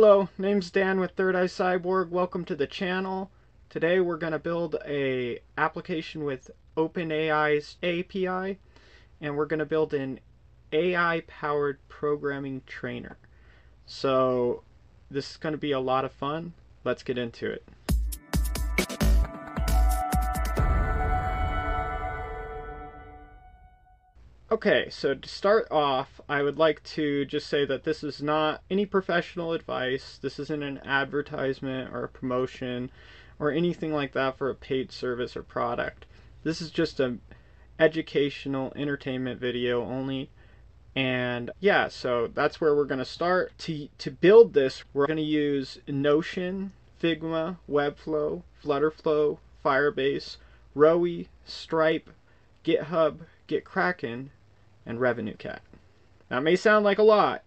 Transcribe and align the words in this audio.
Hello, 0.00 0.28
name's 0.38 0.70
Dan 0.70 1.00
with 1.00 1.10
Third 1.10 1.34
Eye 1.34 1.46
Cyborg. 1.46 2.10
Welcome 2.10 2.44
to 2.44 2.54
the 2.54 2.68
channel. 2.68 3.32
Today 3.68 3.98
we're 3.98 4.16
going 4.16 4.32
to 4.32 4.38
build 4.38 4.76
a 4.86 5.40
application 5.56 6.22
with 6.22 6.52
OpenAI's 6.76 7.78
API 7.82 8.60
and 9.20 9.36
we're 9.36 9.44
going 9.44 9.58
to 9.58 9.66
build 9.66 9.92
an 9.92 10.20
AI 10.70 11.24
powered 11.26 11.80
programming 11.88 12.62
trainer. 12.64 13.16
So 13.86 14.62
this 15.10 15.32
is 15.32 15.36
going 15.36 15.54
to 15.54 15.58
be 15.58 15.72
a 15.72 15.80
lot 15.80 16.04
of 16.04 16.12
fun. 16.12 16.52
Let's 16.84 17.02
get 17.02 17.18
into 17.18 17.50
it. 17.50 17.66
Okay, 24.50 24.88
so 24.88 25.14
to 25.14 25.28
start 25.28 25.68
off, 25.70 26.22
I 26.26 26.42
would 26.42 26.56
like 26.56 26.82
to 26.94 27.26
just 27.26 27.48
say 27.48 27.66
that 27.66 27.84
this 27.84 28.02
is 28.02 28.22
not 28.22 28.62
any 28.70 28.86
professional 28.86 29.52
advice. 29.52 30.18
This 30.22 30.38
isn't 30.38 30.62
an 30.62 30.78
advertisement 30.86 31.92
or 31.92 32.04
a 32.04 32.08
promotion 32.08 32.90
or 33.38 33.50
anything 33.50 33.92
like 33.92 34.12
that 34.12 34.38
for 34.38 34.48
a 34.48 34.54
paid 34.54 34.90
service 34.90 35.36
or 35.36 35.42
product. 35.42 36.06
This 36.44 36.62
is 36.62 36.70
just 36.70 36.98
an 36.98 37.20
educational 37.78 38.72
entertainment 38.74 39.38
video 39.38 39.84
only. 39.84 40.30
And 40.96 41.50
yeah, 41.60 41.88
so 41.88 42.28
that's 42.28 42.58
where 42.58 42.74
we're 42.74 42.86
going 42.86 43.00
to 43.00 43.04
start. 43.04 43.52
To, 43.58 43.88
to 43.98 44.10
build 44.10 44.54
this, 44.54 44.82
we're 44.94 45.06
going 45.06 45.18
to 45.18 45.22
use 45.22 45.78
Notion, 45.86 46.72
Figma, 47.02 47.58
Webflow, 47.70 48.42
Flutterflow, 48.64 49.36
Firebase, 49.62 50.38
Rowy, 50.74 51.26
Stripe, 51.44 52.08
GitHub, 52.64 53.18
GitKraken, 53.46 54.28
and 54.88 54.98
RevenueCat. 54.98 55.60
That 56.30 56.42
may 56.42 56.56
sound 56.56 56.84
like 56.84 56.98
a 56.98 57.04
lot, 57.04 57.44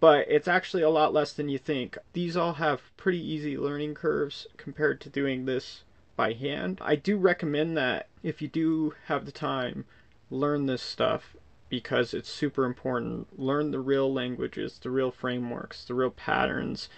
but 0.00 0.26
it's 0.28 0.48
actually 0.48 0.82
a 0.82 0.90
lot 0.90 1.12
less 1.12 1.32
than 1.32 1.48
you 1.48 1.58
think. 1.58 1.98
These 2.14 2.36
all 2.36 2.54
have 2.54 2.96
pretty 2.96 3.20
easy 3.20 3.56
learning 3.56 3.94
curves 3.94 4.48
compared 4.56 5.00
to 5.02 5.10
doing 5.10 5.44
this 5.44 5.84
by 6.16 6.32
hand. 6.32 6.78
I 6.82 6.96
do 6.96 7.16
recommend 7.16 7.76
that 7.76 8.08
if 8.22 8.42
you 8.42 8.48
do 8.48 8.94
have 9.04 9.26
the 9.26 9.32
time, 9.32 9.84
learn 10.30 10.66
this 10.66 10.82
stuff 10.82 11.36
because 11.68 12.14
it's 12.14 12.30
super 12.30 12.64
important. 12.64 13.38
Learn 13.38 13.70
the 13.70 13.80
real 13.80 14.12
languages, 14.12 14.78
the 14.78 14.90
real 14.90 15.10
frameworks, 15.10 15.84
the 15.84 15.94
real 15.94 16.10
patterns, 16.10 16.88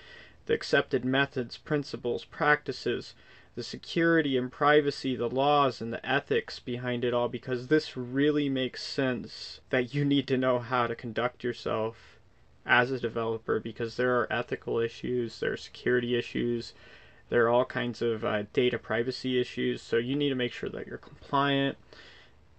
the 0.46 0.54
accepted 0.54 1.04
methods, 1.04 1.58
principles, 1.58 2.24
practices 2.24 3.14
the 3.54 3.62
security 3.62 4.36
and 4.36 4.50
privacy, 4.50 5.16
the 5.16 5.28
laws 5.28 5.80
and 5.80 5.92
the 5.92 6.04
ethics 6.08 6.58
behind 6.58 7.04
it 7.04 7.12
all 7.12 7.28
because 7.28 7.66
this 7.66 7.96
really 7.96 8.48
makes 8.48 8.82
sense 8.82 9.60
that 9.70 9.94
you 9.94 10.04
need 10.04 10.26
to 10.28 10.36
know 10.36 10.58
how 10.58 10.86
to 10.86 10.94
conduct 10.94 11.42
yourself 11.42 12.18
as 12.64 12.90
a 12.90 13.00
developer 13.00 13.58
because 13.58 13.96
there 13.96 14.16
are 14.18 14.32
ethical 14.32 14.78
issues, 14.78 15.40
there 15.40 15.52
are 15.52 15.56
security 15.56 16.16
issues, 16.16 16.72
there 17.28 17.44
are 17.44 17.48
all 17.48 17.64
kinds 17.64 18.02
of 18.02 18.24
uh, 18.24 18.44
data 18.52 18.78
privacy 18.78 19.40
issues. 19.40 19.82
So 19.82 19.96
you 19.96 20.14
need 20.14 20.28
to 20.28 20.34
make 20.34 20.52
sure 20.52 20.68
that 20.70 20.86
you're 20.86 20.98
compliant. 20.98 21.76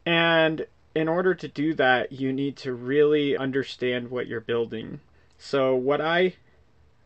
And 0.05 0.65
in 0.95 1.07
order 1.07 1.33
to 1.35 1.47
do 1.47 1.73
that, 1.75 2.11
you 2.11 2.33
need 2.33 2.57
to 2.57 2.73
really 2.73 3.37
understand 3.37 4.09
what 4.09 4.27
you're 4.27 4.41
building. 4.41 4.99
So, 5.37 5.75
what 5.75 6.01
I 6.01 6.35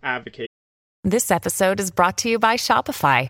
advocate. 0.04 0.50
This 1.04 1.30
episode 1.30 1.80
is 1.80 1.92
brought 1.92 2.18
to 2.20 2.30
you 2.30 2.40
by 2.40 2.56
Shopify. 2.56 3.30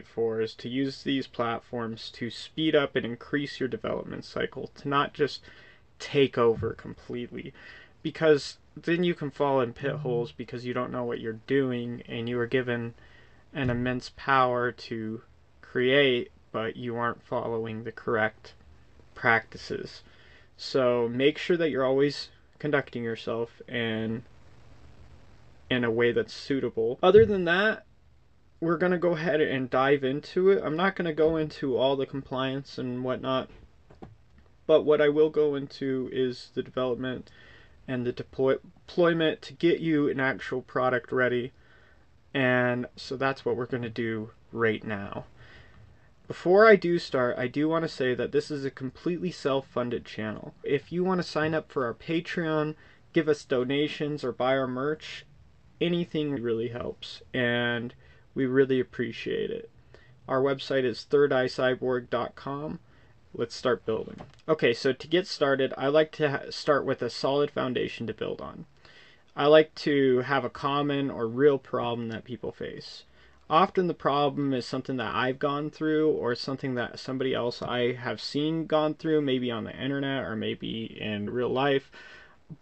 for 0.00 0.40
is 0.40 0.54
to 0.54 0.68
use 0.68 1.02
these 1.02 1.26
platforms 1.26 2.10
to 2.14 2.30
speed 2.30 2.74
up 2.74 2.96
and 2.96 3.04
increase 3.04 3.60
your 3.60 3.68
development 3.68 4.24
cycle, 4.24 4.70
to 4.76 4.88
not 4.88 5.12
just 5.12 5.42
take 5.98 6.38
over 6.38 6.72
completely. 6.72 7.52
Because 8.02 8.56
then 8.76 9.04
you 9.04 9.14
can 9.14 9.30
fall 9.30 9.60
in 9.60 9.74
pit 9.74 9.92
mm-hmm. 9.92 10.02
holes 10.02 10.32
because 10.32 10.64
you 10.64 10.72
don't 10.72 10.92
know 10.92 11.04
what 11.04 11.20
you're 11.20 11.40
doing 11.46 12.02
and 12.08 12.28
you 12.28 12.38
are 12.38 12.46
given 12.46 12.94
an 13.52 13.68
immense 13.68 14.10
power 14.16 14.72
to 14.72 15.22
create, 15.60 16.30
but 16.52 16.76
you 16.76 16.96
aren't 16.96 17.22
following 17.22 17.84
the 17.84 17.92
correct 17.92 18.54
practices. 19.14 20.02
So 20.56 21.08
make 21.12 21.36
sure 21.36 21.56
that 21.58 21.70
you're 21.70 21.84
always 21.84 22.28
conducting 22.58 23.04
yourself 23.04 23.60
and 23.68 24.22
in 25.68 25.84
a 25.84 25.90
way 25.90 26.12
that's 26.12 26.32
suitable. 26.32 26.98
Other 27.02 27.26
than 27.26 27.44
that, 27.44 27.84
we're 28.62 28.76
going 28.76 28.92
to 28.92 28.98
go 28.98 29.16
ahead 29.16 29.40
and 29.40 29.68
dive 29.68 30.04
into 30.04 30.48
it. 30.50 30.62
I'm 30.64 30.76
not 30.76 30.94
going 30.94 31.06
to 31.06 31.12
go 31.12 31.36
into 31.36 31.76
all 31.76 31.96
the 31.96 32.06
compliance 32.06 32.78
and 32.78 33.02
whatnot, 33.02 33.50
but 34.68 34.82
what 34.82 35.00
I 35.00 35.08
will 35.08 35.30
go 35.30 35.56
into 35.56 36.08
is 36.12 36.52
the 36.54 36.62
development 36.62 37.28
and 37.88 38.06
the 38.06 38.12
deploy- 38.12 38.58
deployment 38.86 39.42
to 39.42 39.52
get 39.52 39.80
you 39.80 40.08
an 40.08 40.20
actual 40.20 40.62
product 40.62 41.10
ready. 41.10 41.50
And 42.32 42.86
so 42.94 43.16
that's 43.16 43.44
what 43.44 43.56
we're 43.56 43.66
going 43.66 43.82
to 43.82 43.90
do 43.90 44.30
right 44.52 44.84
now. 44.84 45.24
Before 46.28 46.64
I 46.64 46.76
do 46.76 47.00
start, 47.00 47.36
I 47.36 47.48
do 47.48 47.68
want 47.68 47.82
to 47.82 47.88
say 47.88 48.14
that 48.14 48.30
this 48.30 48.48
is 48.48 48.64
a 48.64 48.70
completely 48.70 49.32
self 49.32 49.66
funded 49.66 50.04
channel. 50.04 50.54
If 50.62 50.92
you 50.92 51.02
want 51.02 51.18
to 51.18 51.26
sign 51.26 51.52
up 51.52 51.72
for 51.72 51.84
our 51.84 51.94
Patreon, 51.94 52.76
give 53.12 53.28
us 53.28 53.44
donations, 53.44 54.22
or 54.22 54.30
buy 54.30 54.56
our 54.56 54.68
merch, 54.68 55.26
anything 55.80 56.40
really 56.40 56.68
helps. 56.68 57.22
And 57.34 57.92
we 58.34 58.46
really 58.46 58.80
appreciate 58.80 59.50
it. 59.50 59.70
Our 60.28 60.40
website 60.40 60.84
is 60.84 61.06
thirdeyecyborg.com. 61.10 62.78
Let's 63.34 63.54
start 63.54 63.86
building. 63.86 64.20
Okay, 64.48 64.72
so 64.72 64.92
to 64.92 65.08
get 65.08 65.26
started, 65.26 65.72
I 65.76 65.88
like 65.88 66.12
to 66.12 66.50
start 66.52 66.84
with 66.84 67.02
a 67.02 67.10
solid 67.10 67.50
foundation 67.50 68.06
to 68.06 68.14
build 68.14 68.40
on. 68.40 68.66
I 69.34 69.46
like 69.46 69.74
to 69.76 70.20
have 70.20 70.44
a 70.44 70.50
common 70.50 71.10
or 71.10 71.26
real 71.26 71.58
problem 71.58 72.08
that 72.08 72.24
people 72.24 72.52
face. 72.52 73.04
Often 73.48 73.86
the 73.86 73.94
problem 73.94 74.52
is 74.54 74.66
something 74.66 74.96
that 74.98 75.14
I've 75.14 75.38
gone 75.38 75.70
through 75.70 76.10
or 76.10 76.34
something 76.34 76.74
that 76.74 76.98
somebody 76.98 77.34
else 77.34 77.62
I 77.62 77.92
have 77.92 78.20
seen 78.20 78.66
gone 78.66 78.94
through, 78.94 79.22
maybe 79.22 79.50
on 79.50 79.64
the 79.64 79.76
internet 79.76 80.24
or 80.24 80.36
maybe 80.36 80.84
in 81.00 81.30
real 81.30 81.50
life 81.50 81.90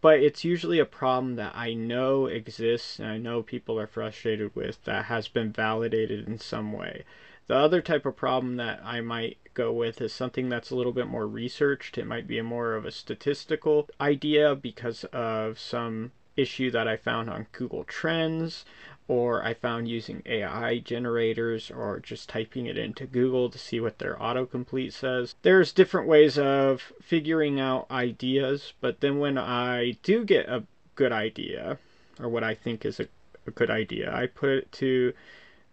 but 0.01 0.21
it's 0.21 0.45
usually 0.45 0.79
a 0.79 0.85
problem 0.85 1.37
that 1.37 1.55
I 1.55 1.75
know 1.75 2.27
exists 2.27 2.99
and 2.99 3.09
I 3.09 3.19
know 3.19 3.43
people 3.43 3.79
are 3.79 3.87
frustrated 3.87 4.55
with 4.55 4.83
that 4.85 5.07
has 5.07 5.29
been 5.29 5.53
validated 5.53 6.27
in 6.27 6.39
some 6.39 6.73
way. 6.73 7.05
The 7.47 7.57
other 7.57 7.81
type 7.81 8.07
of 8.07 8.17
problem 8.17 8.57
that 8.57 8.81
I 8.85 9.01
might 9.01 9.39
go 9.55 9.73
with 9.73 10.01
is 10.01 10.13
something 10.13 10.49
that's 10.49 10.71
a 10.71 10.77
little 10.77 10.93
bit 10.93 11.09
more 11.09 11.27
researched. 11.27 11.99
It 11.99 12.07
might 12.07 12.27
be 12.27 12.39
a 12.39 12.45
more 12.45 12.75
of 12.75 12.85
a 12.85 12.93
statistical 12.93 13.89
idea 14.01 14.55
because 14.55 15.05
of 15.05 15.59
some 15.59 16.13
issue 16.37 16.71
that 16.71 16.87
I 16.87 16.97
found 16.97 17.29
on 17.29 17.49
Google 17.53 17.85
Trends 17.85 18.65
or 19.11 19.45
I 19.45 19.55
found 19.55 19.89
using 19.89 20.23
AI 20.25 20.79
generators 20.79 21.69
or 21.69 21.99
just 21.99 22.29
typing 22.29 22.67
it 22.67 22.79
into 22.79 23.07
Google 23.07 23.51
to 23.51 23.59
see 23.59 23.81
what 23.81 23.99
their 23.99 24.15
autocomplete 24.15 24.93
says. 24.93 25.35
There's 25.43 25.73
different 25.73 26.07
ways 26.07 26.39
of 26.39 26.93
figuring 27.03 27.59
out 27.59 27.91
ideas, 27.91 28.73
but 28.81 29.01
then 29.01 29.19
when 29.19 29.37
I 29.37 29.97
do 30.05 30.25
get 30.25 30.49
a 30.49 30.63
good 30.95 31.11
idea, 31.11 31.79
or 32.21 32.29
what 32.29 32.45
I 32.45 32.55
think 32.55 32.85
is 32.85 33.01
a, 33.01 33.09
a 33.49 33.51
good 33.51 33.69
idea, 33.69 34.15
I 34.15 34.29
put 34.29 34.51
it 34.51 34.71
to 34.75 35.13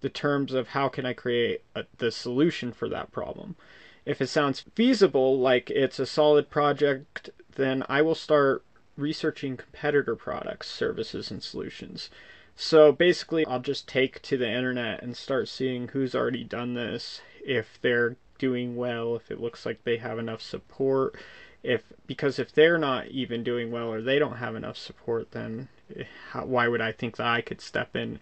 the 0.01 0.09
terms 0.09 0.51
of 0.51 0.69
how 0.69 0.89
can 0.89 1.05
I 1.05 1.13
create 1.13 1.61
a, 1.75 1.85
the 1.99 2.09
solution 2.09 2.71
for 2.71 2.89
that 2.89 3.11
problem. 3.11 3.55
If 4.03 4.19
it 4.19 4.29
sounds 4.29 4.65
feasible, 4.73 5.37
like 5.37 5.69
it's 5.69 5.99
a 5.99 6.07
solid 6.07 6.49
project, 6.49 7.29
then 7.55 7.83
I 7.87 8.01
will 8.01 8.15
start 8.15 8.63
researching 8.97 9.57
competitor 9.57 10.15
products, 10.15 10.67
services, 10.71 11.29
and 11.29 11.43
solutions 11.43 12.09
So 12.59 12.91
basically, 12.91 13.45
I'll 13.45 13.59
just 13.59 13.87
take 13.87 14.19
to 14.23 14.35
the 14.35 14.49
internet 14.51 15.03
and 15.03 15.15
start 15.15 15.47
seeing 15.47 15.89
who's 15.89 16.15
already 16.15 16.43
done 16.43 16.73
this, 16.73 17.21
if 17.45 17.79
they're 17.83 18.15
doing 18.39 18.75
well, 18.75 19.15
if 19.15 19.29
it 19.29 19.39
looks 19.39 19.63
like 19.63 19.83
they 19.83 19.97
have 19.97 20.17
enough 20.17 20.41
support, 20.41 21.15
if 21.61 21.83
because 22.07 22.39
if 22.39 22.51
they're 22.51 22.79
not 22.79 23.09
even 23.09 23.43
doing 23.43 23.69
well 23.69 23.89
or 23.93 24.01
they 24.01 24.17
don't 24.17 24.37
have 24.37 24.55
enough 24.55 24.75
support, 24.75 25.31
then 25.31 25.67
eh, 25.95 26.05
how, 26.31 26.45
why 26.45 26.67
would 26.67 26.81
I 26.81 26.91
think 26.91 27.17
that 27.17 27.27
I 27.27 27.41
could 27.41 27.61
step 27.61 27.95
in 27.95 28.19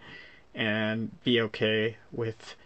and 0.54 1.10
be 1.24 1.40
okay 1.40 1.96
with 2.12 2.56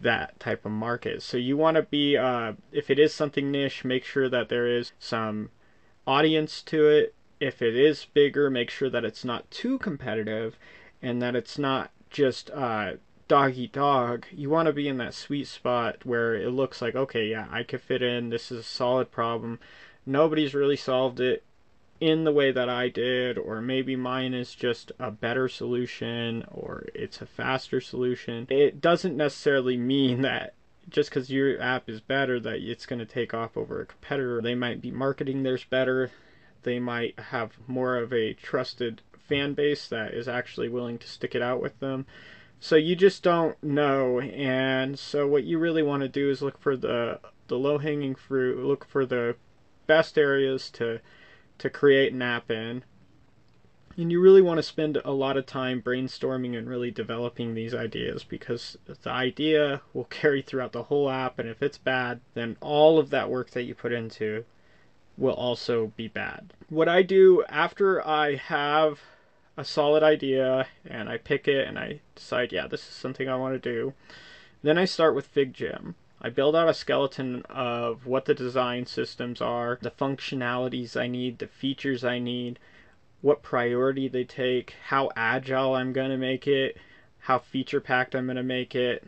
that 0.00 0.40
type 0.40 0.64
of 0.64 0.72
market? 0.72 1.22
So 1.22 1.36
you 1.36 1.54
want 1.54 1.74
to 1.74 1.82
be, 1.82 2.16
uh, 2.16 2.54
if 2.72 2.88
it 2.88 2.98
is 2.98 3.12
something 3.12 3.50
niche, 3.50 3.84
make 3.84 4.06
sure 4.06 4.30
that 4.30 4.48
there 4.48 4.66
is 4.66 4.92
some 4.98 5.50
audience 6.06 6.62
to 6.62 6.88
it. 6.88 7.14
If 7.40 7.60
it 7.60 7.76
is 7.76 8.06
bigger, 8.14 8.48
make 8.48 8.70
sure 8.70 8.88
that 8.88 9.04
it's 9.04 9.24
not 9.24 9.50
too 9.50 9.78
competitive 9.78 10.56
and 11.02 11.20
that 11.22 11.36
it's 11.36 11.58
not 11.58 11.90
just 12.10 12.50
uh, 12.50 12.92
dog 13.28 13.56
eat 13.56 13.72
dog. 13.72 14.26
You 14.32 14.50
want 14.50 14.66
to 14.66 14.72
be 14.72 14.88
in 14.88 14.98
that 14.98 15.14
sweet 15.14 15.46
spot 15.46 16.04
where 16.04 16.34
it 16.34 16.50
looks 16.50 16.82
like, 16.82 16.94
okay, 16.94 17.26
yeah, 17.26 17.46
I 17.50 17.62
could 17.62 17.80
fit 17.80 18.02
in. 18.02 18.30
This 18.30 18.50
is 18.50 18.58
a 18.58 18.62
solid 18.62 19.10
problem. 19.10 19.60
Nobody's 20.04 20.54
really 20.54 20.76
solved 20.76 21.20
it 21.20 21.44
in 22.00 22.24
the 22.24 22.32
way 22.32 22.50
that 22.50 22.68
I 22.68 22.88
did, 22.88 23.36
or 23.36 23.60
maybe 23.60 23.94
mine 23.94 24.32
is 24.32 24.54
just 24.54 24.90
a 24.98 25.10
better 25.10 25.48
solution 25.48 26.44
or 26.50 26.86
it's 26.94 27.20
a 27.20 27.26
faster 27.26 27.80
solution. 27.80 28.46
It 28.50 28.80
doesn't 28.80 29.16
necessarily 29.16 29.76
mean 29.76 30.22
that 30.22 30.54
just 30.88 31.10
because 31.10 31.30
your 31.30 31.60
app 31.60 31.88
is 31.88 32.00
better 32.00 32.40
that 32.40 32.56
it's 32.56 32.86
going 32.86 32.98
to 32.98 33.06
take 33.06 33.34
off 33.34 33.56
over 33.56 33.80
a 33.80 33.86
competitor. 33.86 34.40
They 34.40 34.54
might 34.54 34.80
be 34.80 34.90
marketing 34.90 35.42
theirs 35.42 35.64
better. 35.64 36.10
They 36.62 36.78
might 36.78 37.18
have 37.18 37.52
more 37.66 37.96
of 37.96 38.12
a 38.12 38.34
trusted 38.34 39.02
fan 39.30 39.54
base 39.54 39.88
that 39.88 40.12
is 40.12 40.28
actually 40.28 40.68
willing 40.68 40.98
to 40.98 41.08
stick 41.08 41.34
it 41.34 41.40
out 41.40 41.62
with 41.62 41.78
them. 41.80 42.04
So 42.58 42.76
you 42.76 42.94
just 42.94 43.22
don't 43.22 43.60
know. 43.62 44.20
And 44.20 44.98
so 44.98 45.26
what 45.26 45.44
you 45.44 45.58
really 45.58 45.82
want 45.82 46.02
to 46.02 46.08
do 46.08 46.28
is 46.28 46.42
look 46.42 46.60
for 46.60 46.76
the 46.76 47.20
the 47.48 47.58
low 47.58 47.78
hanging 47.78 48.14
fruit, 48.14 48.64
look 48.64 48.84
for 48.84 49.06
the 49.06 49.36
best 49.86 50.18
areas 50.18 50.70
to 50.70 51.00
to 51.58 51.70
create 51.70 52.12
an 52.12 52.22
app 52.22 52.50
in. 52.50 52.84
And 53.96 54.12
you 54.12 54.20
really 54.20 54.42
want 54.42 54.58
to 54.58 54.62
spend 54.62 54.98
a 55.04 55.10
lot 55.10 55.36
of 55.36 55.46
time 55.46 55.82
brainstorming 55.82 56.56
and 56.56 56.68
really 56.68 56.90
developing 56.90 57.54
these 57.54 57.74
ideas 57.74 58.24
because 58.24 58.76
the 58.84 59.10
idea 59.10 59.82
will 59.92 60.04
carry 60.10 60.42
throughout 60.42 60.72
the 60.72 60.84
whole 60.84 61.10
app. 61.10 61.38
And 61.38 61.48
if 61.48 61.62
it's 61.62 61.78
bad, 61.78 62.20
then 62.34 62.56
all 62.60 62.98
of 62.98 63.10
that 63.10 63.30
work 63.30 63.50
that 63.50 63.64
you 63.64 63.74
put 63.74 63.92
into 63.92 64.44
will 65.16 65.34
also 65.34 65.92
be 65.96 66.08
bad. 66.08 66.54
What 66.68 66.88
I 66.88 67.02
do 67.02 67.44
after 67.48 68.06
I 68.06 68.36
have 68.36 69.00
a 69.60 69.64
solid 69.64 70.02
idea 70.02 70.66
and 70.86 71.08
I 71.08 71.18
pick 71.18 71.46
it 71.46 71.68
and 71.68 71.78
I 71.78 72.00
decide, 72.14 72.50
yeah, 72.50 72.66
this 72.66 72.80
is 72.80 72.94
something 72.94 73.28
I 73.28 73.36
want 73.36 73.62
to 73.62 73.72
do, 73.72 73.92
then 74.62 74.78
I 74.78 74.86
start 74.86 75.14
with 75.14 75.32
FigJam. 75.32 75.94
I 76.22 76.30
build 76.30 76.56
out 76.56 76.68
a 76.68 76.74
skeleton 76.74 77.42
of 77.48 78.06
what 78.06 78.24
the 78.24 78.34
design 78.34 78.86
systems 78.86 79.40
are, 79.40 79.78
the 79.80 79.90
functionalities 79.90 80.98
I 80.98 81.06
need, 81.06 81.38
the 81.38 81.46
features 81.46 82.04
I 82.04 82.18
need, 82.18 82.58
what 83.20 83.42
priority 83.42 84.08
they 84.08 84.24
take, 84.24 84.74
how 84.86 85.10
agile 85.14 85.74
I'm 85.74 85.92
going 85.92 86.10
to 86.10 86.16
make 86.16 86.46
it, 86.46 86.76
how 87.20 87.38
feature 87.38 87.80
packed 87.80 88.14
I'm 88.14 88.26
going 88.26 88.36
to 88.36 88.42
make 88.42 88.74
it, 88.74 89.06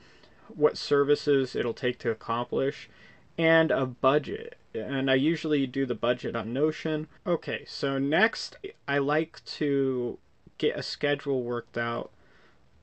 what 0.49 0.77
services 0.77 1.57
it'll 1.57 1.75
take 1.75 1.99
to 2.01 2.11
accomplish, 2.11 2.91
and 3.39 3.71
a 3.71 3.87
budget. 3.87 4.57
And 4.75 5.11
I 5.11 5.15
usually 5.15 5.67
do 5.67 5.85
the 5.85 5.95
budget 5.95 6.35
on 6.35 6.53
Notion. 6.53 7.09
Okay, 7.27 7.65
so 7.67 7.99
next 7.99 8.57
I 8.89 8.99
like 8.99 9.43
to 9.45 10.19
get 10.59 10.77
a 10.77 10.83
schedule 10.83 11.43
worked 11.43 11.77
out 11.77 12.11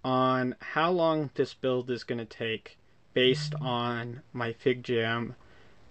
on 0.04 0.56
how 0.60 0.92
long 0.92 1.30
this 1.36 1.54
build 1.54 1.90
is 1.90 2.04
going 2.04 2.20
to 2.20 2.26
take 2.26 2.78
based 3.14 3.54
mm-hmm. 3.54 3.66
on 3.66 4.22
my 4.34 4.54
FigJam 4.54 5.36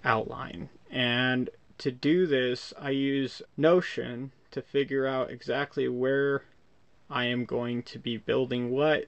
outline. 0.05 0.69
And 0.91 1.51
to 1.79 1.91
do 1.91 2.27
this, 2.27 2.73
I 2.79 2.91
use 2.91 3.43
Notion 3.57 4.33
to 4.51 4.63
figure 4.63 5.07
out 5.07 5.31
exactly 5.31 5.89
where 5.89 6.43
I 7.11 7.27
am 7.27 7.45
going 7.45 7.83
to 7.85 7.99
be 7.99 8.17
building 8.17 8.71
what 8.71 9.07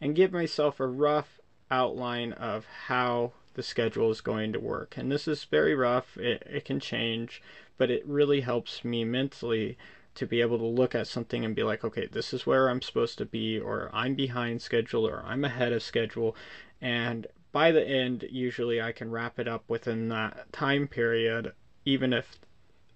and 0.00 0.16
give 0.16 0.32
myself 0.32 0.80
a 0.80 0.86
rough 0.86 1.40
outline 1.70 2.32
of 2.32 2.66
how 2.86 3.32
the 3.54 3.62
schedule 3.62 4.10
is 4.10 4.20
going 4.20 4.52
to 4.52 4.60
work. 4.60 4.96
And 4.96 5.10
this 5.10 5.28
is 5.28 5.44
very 5.44 5.74
rough, 5.74 6.16
it, 6.16 6.42
it 6.50 6.64
can 6.64 6.80
change, 6.80 7.42
but 7.78 7.90
it 7.90 8.06
really 8.06 8.40
helps 8.40 8.84
me 8.84 9.04
mentally 9.04 9.76
to 10.14 10.26
be 10.26 10.40
able 10.40 10.58
to 10.58 10.64
look 10.66 10.94
at 10.94 11.06
something 11.06 11.44
and 11.44 11.54
be 11.54 11.62
like, 11.62 11.84
okay, 11.84 12.06
this 12.06 12.32
is 12.34 12.46
where 12.46 12.68
I'm 12.68 12.82
supposed 12.82 13.18
to 13.18 13.24
be, 13.24 13.58
or 13.58 13.90
I'm 13.92 14.14
behind 14.14 14.60
schedule, 14.60 15.06
or 15.06 15.22
I'm 15.26 15.44
ahead 15.44 15.72
of 15.72 15.82
schedule. 15.82 16.36
And 16.80 17.26
by 17.52 17.70
the 17.72 17.86
end, 17.86 18.26
usually 18.30 18.80
I 18.80 18.92
can 18.92 19.10
wrap 19.10 19.38
it 19.38 19.48
up 19.48 19.64
within 19.68 20.08
that 20.08 20.52
time 20.52 20.88
period, 20.88 21.52
even 21.84 22.12
if 22.12 22.38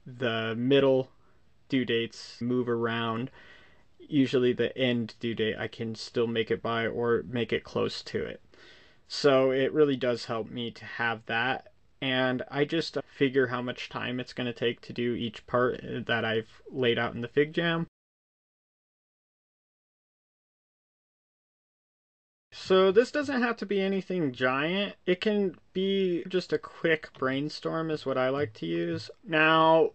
the 0.07 0.55
middle 0.57 1.11
due 1.69 1.85
dates 1.85 2.41
move 2.41 2.69
around. 2.69 3.31
Usually, 3.99 4.53
the 4.53 4.77
end 4.77 5.15
due 5.19 5.35
date 5.35 5.57
I 5.59 5.69
can 5.69 5.95
still 5.95 6.27
make 6.27 6.51
it 6.51 6.63
by 6.63 6.87
or 6.87 7.25
make 7.29 7.53
it 7.53 7.65
close 7.65 8.03
to 8.05 8.25
it. 8.25 8.41
So, 9.09 9.51
it 9.51 9.73
really 9.73 9.97
does 9.97 10.27
help 10.27 10.51
me 10.51 10.71
to 10.73 10.85
have 10.85 11.27
that. 11.27 11.73
And 12.01 12.43
I 12.51 12.65
just 12.65 12.99
figure 13.07 13.47
how 13.49 13.63
much 13.63 13.89
time 13.89 14.21
it's 14.21 14.33
going 14.33 14.47
to 14.47 14.53
take 14.53 14.81
to 14.83 14.93
do 14.93 15.15
each 15.15 15.47
part 15.47 15.81
that 16.07 16.25
I've 16.25 16.61
laid 16.71 16.99
out 16.99 17.15
in 17.15 17.23
the 17.23 17.29
FigJam. 17.29 17.87
So 22.53 22.91
this 22.91 23.11
doesn't 23.11 23.43
have 23.43 23.57
to 23.59 23.67
be 23.67 23.81
anything 23.81 24.33
giant. 24.33 24.95
It 25.07 25.21
can 25.21 25.57
be 25.73 26.25
just 26.29 26.53
a 26.53 26.59
quick 26.59 27.11
brainstorm 27.19 27.91
is 27.91 28.07
what 28.07 28.19
I 28.19 28.31
like 28.31 28.55
to 28.55 28.67
use. 28.67 29.11
Now, 29.25 29.91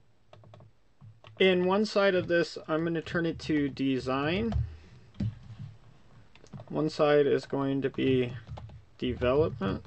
in 1.39 1.65
one 1.65 1.85
side 1.85 2.13
of 2.13 2.27
this, 2.27 2.57
I'm 2.67 2.81
going 2.81 2.93
to 2.93 3.01
turn 3.01 3.25
it 3.25 3.39
to 3.39 3.67
design. 3.67 4.53
One 6.69 6.89
side 6.89 7.25
is 7.25 7.45
going 7.45 7.81
to 7.81 7.89
be 7.89 8.33
development. 8.99 9.83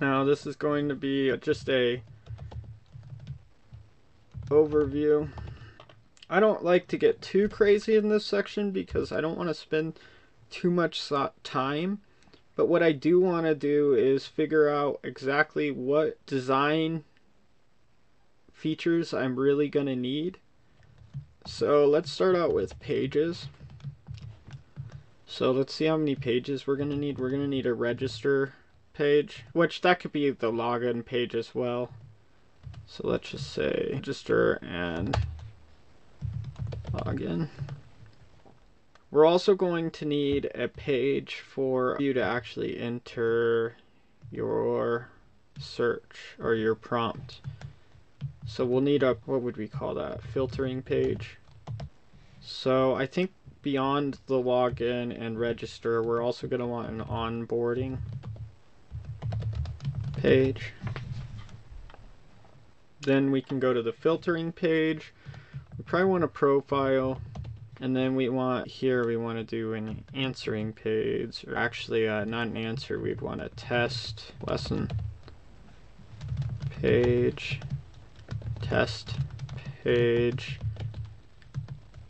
Now 0.00 0.24
this 0.24 0.46
is 0.46 0.56
going 0.56 0.88
to 0.88 0.94
be 0.94 1.36
just 1.36 1.68
a 1.68 2.02
overview. 4.48 5.28
I 6.28 6.40
don't 6.40 6.64
like 6.64 6.88
to 6.88 6.98
get 6.98 7.22
too 7.22 7.48
crazy 7.48 7.96
in 7.96 8.08
this 8.08 8.26
section 8.26 8.70
because 8.70 9.12
I 9.12 9.20
don't 9.20 9.36
want 9.36 9.48
to 9.48 9.54
spend 9.54 9.98
too 10.50 10.70
much 10.70 11.10
time. 11.42 12.00
But 12.56 12.66
what 12.66 12.82
I 12.82 12.92
do 12.92 13.20
want 13.20 13.46
to 13.46 13.54
do 13.54 13.94
is 13.94 14.26
figure 14.26 14.68
out 14.68 15.00
exactly 15.02 15.70
what 15.70 16.24
design 16.26 17.04
features 18.52 19.12
I'm 19.12 19.38
really 19.38 19.68
going 19.68 19.86
to 19.86 19.96
need. 19.96 20.38
So 21.46 21.84
let's 21.86 22.10
start 22.10 22.36
out 22.36 22.54
with 22.54 22.78
pages. 22.80 23.48
So 25.26 25.50
let's 25.50 25.74
see 25.74 25.86
how 25.86 25.96
many 25.96 26.14
pages 26.14 26.66
we're 26.66 26.76
going 26.76 26.90
to 26.90 26.96
need. 26.96 27.18
We're 27.18 27.30
going 27.30 27.42
to 27.42 27.48
need 27.48 27.66
a 27.66 27.74
register 27.74 28.54
page, 28.94 29.44
which 29.52 29.82
that 29.82 30.00
could 30.00 30.12
be 30.12 30.30
the 30.30 30.50
login 30.50 31.04
page 31.04 31.34
as 31.34 31.54
well. 31.54 31.90
So 32.86 33.06
let's 33.06 33.30
just 33.30 33.52
say 33.52 33.90
register 33.92 34.58
and 34.62 35.16
login. 36.92 37.48
We're 39.10 39.26
also 39.26 39.54
going 39.54 39.90
to 39.92 40.04
need 40.04 40.50
a 40.54 40.68
page 40.68 41.36
for 41.36 41.96
you 42.00 42.12
to 42.14 42.22
actually 42.22 42.78
enter 42.78 43.76
your 44.30 45.08
search 45.58 46.36
or 46.40 46.54
your 46.54 46.74
prompt. 46.74 47.40
So 48.46 48.64
we'll 48.64 48.80
need 48.80 49.02
a, 49.02 49.16
what 49.24 49.42
would 49.42 49.56
we 49.56 49.68
call 49.68 49.94
that, 49.94 50.22
filtering 50.22 50.82
page. 50.82 51.38
So 52.40 52.94
I 52.94 53.06
think 53.06 53.32
beyond 53.62 54.18
the 54.26 54.34
login 54.34 55.18
and 55.18 55.38
register, 55.38 56.02
we're 56.02 56.22
also 56.22 56.46
going 56.46 56.60
to 56.60 56.66
want 56.66 56.90
an 56.90 57.00
onboarding 57.00 57.98
page. 60.24 60.72
Then 63.02 63.30
we 63.30 63.42
can 63.42 63.60
go 63.60 63.74
to 63.74 63.82
the 63.82 63.92
filtering 63.92 64.52
page. 64.52 65.12
We 65.76 65.84
probably 65.84 66.08
want 66.08 66.24
a 66.24 66.28
profile 66.28 67.20
and 67.80 67.94
then 67.94 68.14
we 68.14 68.30
want 68.30 68.66
here 68.66 69.06
we 69.06 69.18
want 69.18 69.36
to 69.36 69.44
do 69.44 69.74
an 69.74 70.02
answering 70.14 70.72
page 70.72 71.44
or 71.46 71.56
actually 71.56 72.08
uh, 72.08 72.24
not 72.24 72.46
an 72.46 72.56
answer 72.56 72.98
we'd 72.98 73.20
want 73.20 73.42
a 73.42 73.50
test 73.50 74.32
lesson 74.46 74.90
page 76.80 77.60
test 78.62 79.16
page 79.82 80.60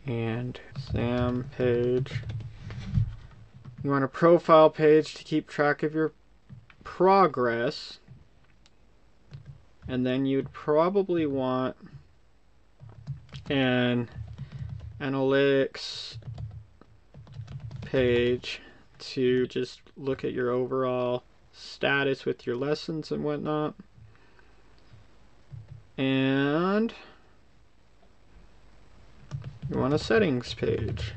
and 0.05 0.59
exam 0.75 1.49
page 1.57 2.21
you 3.83 3.89
want 3.89 4.03
a 4.03 4.07
profile 4.07 4.69
page 4.69 5.15
to 5.15 5.23
keep 5.23 5.49
track 5.49 5.81
of 5.81 5.95
your 5.95 6.13
progress 6.83 7.99
and 9.87 10.05
then 10.05 10.25
you'd 10.25 10.51
probably 10.51 11.25
want 11.25 11.75
an 13.49 14.09
analytics 14.99 16.17
page 17.81 18.61
to 18.97 19.45
just 19.47 19.81
look 19.97 20.23
at 20.23 20.33
your 20.33 20.49
overall 20.49 21.23
status 21.51 22.25
with 22.25 22.45
your 22.45 22.55
lessons 22.55 23.11
and 23.11 23.23
whatnot. 23.23 23.75
And 25.97 26.93
you 29.69 29.77
want 29.77 29.93
a 29.93 29.99
settings 29.99 30.53
page. 30.53 31.13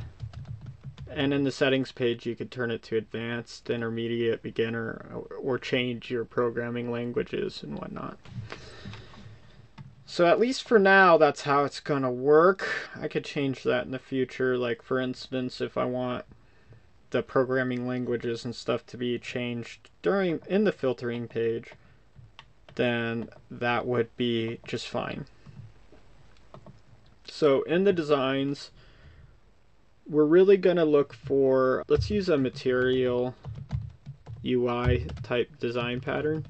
And 1.10 1.32
in 1.32 1.44
the 1.44 1.50
settings 1.50 1.90
page, 1.90 2.26
you 2.26 2.36
could 2.36 2.50
turn 2.50 2.70
it 2.70 2.82
to 2.84 2.96
advanced, 2.96 3.70
intermediate, 3.70 4.42
beginner, 4.42 5.24
or 5.40 5.58
change 5.58 6.10
your 6.10 6.24
programming 6.24 6.90
languages 6.90 7.62
and 7.62 7.78
whatnot. 7.78 8.18
So 10.06 10.26
at 10.26 10.40
least 10.40 10.66
for 10.66 10.78
now, 10.78 11.18
that's 11.18 11.42
how 11.42 11.64
it's 11.64 11.80
gonna 11.80 12.10
work. 12.10 12.66
I 12.98 13.08
could 13.08 13.24
change 13.24 13.62
that 13.64 13.84
in 13.84 13.90
the 13.90 13.98
future. 13.98 14.56
Like 14.56 14.82
for 14.82 15.00
instance, 15.00 15.60
if 15.60 15.76
I 15.76 15.84
want 15.84 16.24
the 17.10 17.22
programming 17.22 17.86
languages 17.86 18.44
and 18.44 18.54
stuff 18.54 18.86
to 18.86 18.96
be 18.96 19.18
changed 19.18 19.90
during 20.02 20.40
in 20.46 20.64
the 20.64 20.72
filtering 20.72 21.28
page, 21.28 21.72
then 22.74 23.28
that 23.50 23.86
would 23.86 24.14
be 24.16 24.60
just 24.66 24.88
fine. 24.88 25.26
So 27.26 27.62
in 27.62 27.84
the 27.84 27.92
designs, 27.92 28.70
we're 30.08 30.24
really 30.24 30.56
gonna 30.56 30.84
look 30.84 31.12
for, 31.12 31.84
let's 31.88 32.10
use 32.10 32.28
a 32.28 32.38
material 32.38 33.34
UI 34.44 35.06
type 35.22 35.58
design 35.58 36.00
pattern. 36.00 36.46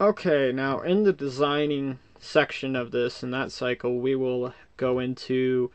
Okay, 0.00 0.52
now 0.52 0.80
in 0.80 1.04
the 1.04 1.12
designing 1.12 1.98
section 2.18 2.76
of 2.76 2.90
this 2.90 3.22
and 3.22 3.32
that 3.32 3.52
cycle, 3.52 3.98
we 3.98 4.14
will 4.14 4.54
go 4.76 4.98
into 4.98 5.70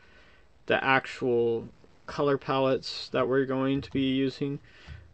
the 0.66 0.82
actual 0.82 1.68
color 2.06 2.38
palettes 2.38 3.08
that 3.10 3.26
we're 3.28 3.46
going 3.46 3.80
to 3.80 3.90
be 3.90 4.10
using. 4.12 4.58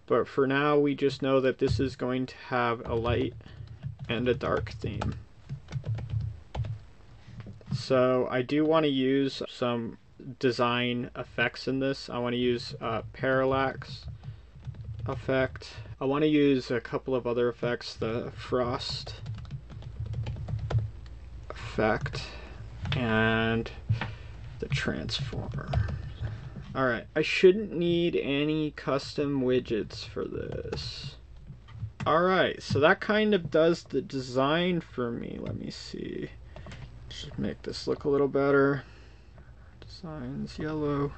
But 0.07 0.27
for 0.27 0.47
now, 0.47 0.79
we 0.79 0.95
just 0.95 1.23
know 1.23 1.41
that 1.41 1.59
this 1.59 1.79
is 1.79 1.97
going 1.97 2.27
to 2.27 2.37
have 2.49 2.83
a 2.87 2.95
light 2.95 3.35
and 4.09 4.27
a 4.27 4.35
dark 4.35 4.73
theme. 4.73 5.15
So 7.75 8.27
I 8.31 8.43
do 8.43 8.65
want 8.65 8.85
to 8.85 8.91
use 8.91 9.43
some 9.49 9.99
design 10.39 11.11
effects 11.17 11.69
in 11.69 11.81
this. 11.81 12.09
I 12.09 12.19
want 12.19 12.35
to 12.35 12.39
use 12.39 12.75
uh, 12.81 13.03
parallax 13.13 14.07
effect. 15.07 15.71
I 16.01 16.05
want 16.05 16.23
to 16.23 16.29
use 16.29 16.71
a 16.71 16.81
couple 16.81 17.15
of 17.15 17.27
other 17.27 17.49
effects, 17.49 17.95
the 17.95 18.31
frost 18.37 19.15
effect 21.51 22.23
and 22.97 23.71
the 24.59 24.69
transformer. 24.69 25.69
Alright, 26.75 27.07
I 27.17 27.23
shouldn't 27.23 27.73
need 27.73 28.15
any 28.17 28.73
custom 28.73 29.43
widgets 29.43 30.05
for 30.05 30.25
this. 30.25 31.17
Alright, 32.07 32.63
so 32.63 32.79
that 32.81 33.01
kind 33.01 33.35
of 33.35 33.51
does 33.51 33.83
the 33.85 34.01
design 34.01 34.81
for 34.81 35.11
me. 35.11 35.39
Let 35.41 35.57
me 35.57 35.71
see. 35.71 36.31
Just 37.09 37.39
make 37.39 37.63
this 37.63 37.87
look 37.87 38.05
a 38.05 38.09
little 38.09 38.29
better. 38.29 38.85
Designs 40.01 40.61
yellow. 40.61 41.11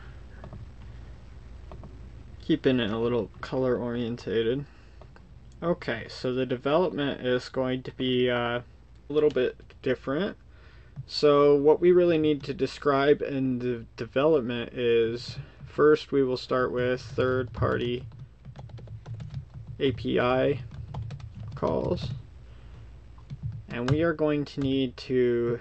Keeping 2.40 2.80
it 2.80 2.90
a 2.90 2.96
little 2.96 3.30
color 3.42 3.76
orientated. 3.76 4.64
Okay, 5.62 6.06
so 6.08 6.32
the 6.32 6.46
development 6.46 7.20
is 7.20 7.50
going 7.50 7.82
to 7.82 7.92
be 7.92 8.30
uh, 8.30 8.60
a 8.60 8.64
little 9.10 9.28
bit 9.28 9.54
different. 9.82 10.38
So 11.06 11.56
what 11.56 11.82
we 11.82 11.92
really 11.92 12.16
need 12.16 12.42
to 12.44 12.54
describe 12.54 13.20
in 13.20 13.58
the 13.58 13.84
development 13.98 14.72
is 14.72 15.36
first 15.66 16.10
we 16.10 16.22
will 16.22 16.38
start 16.38 16.72
with 16.72 17.02
third 17.02 17.52
party 17.52 18.06
API 19.78 20.62
calls 21.54 22.12
and 23.68 23.90
we 23.90 24.00
are 24.00 24.14
going 24.14 24.46
to 24.46 24.60
need 24.60 24.96
to 24.96 25.60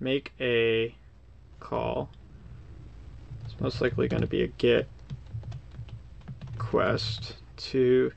make 0.00 0.32
a 0.40 0.96
call 1.60 2.10
most 3.60 3.80
likely 3.80 4.08
going 4.08 4.22
to 4.22 4.28
be 4.28 4.42
a 4.42 4.48
get 4.48 4.88
quest 6.58 7.34
to 7.56 8.12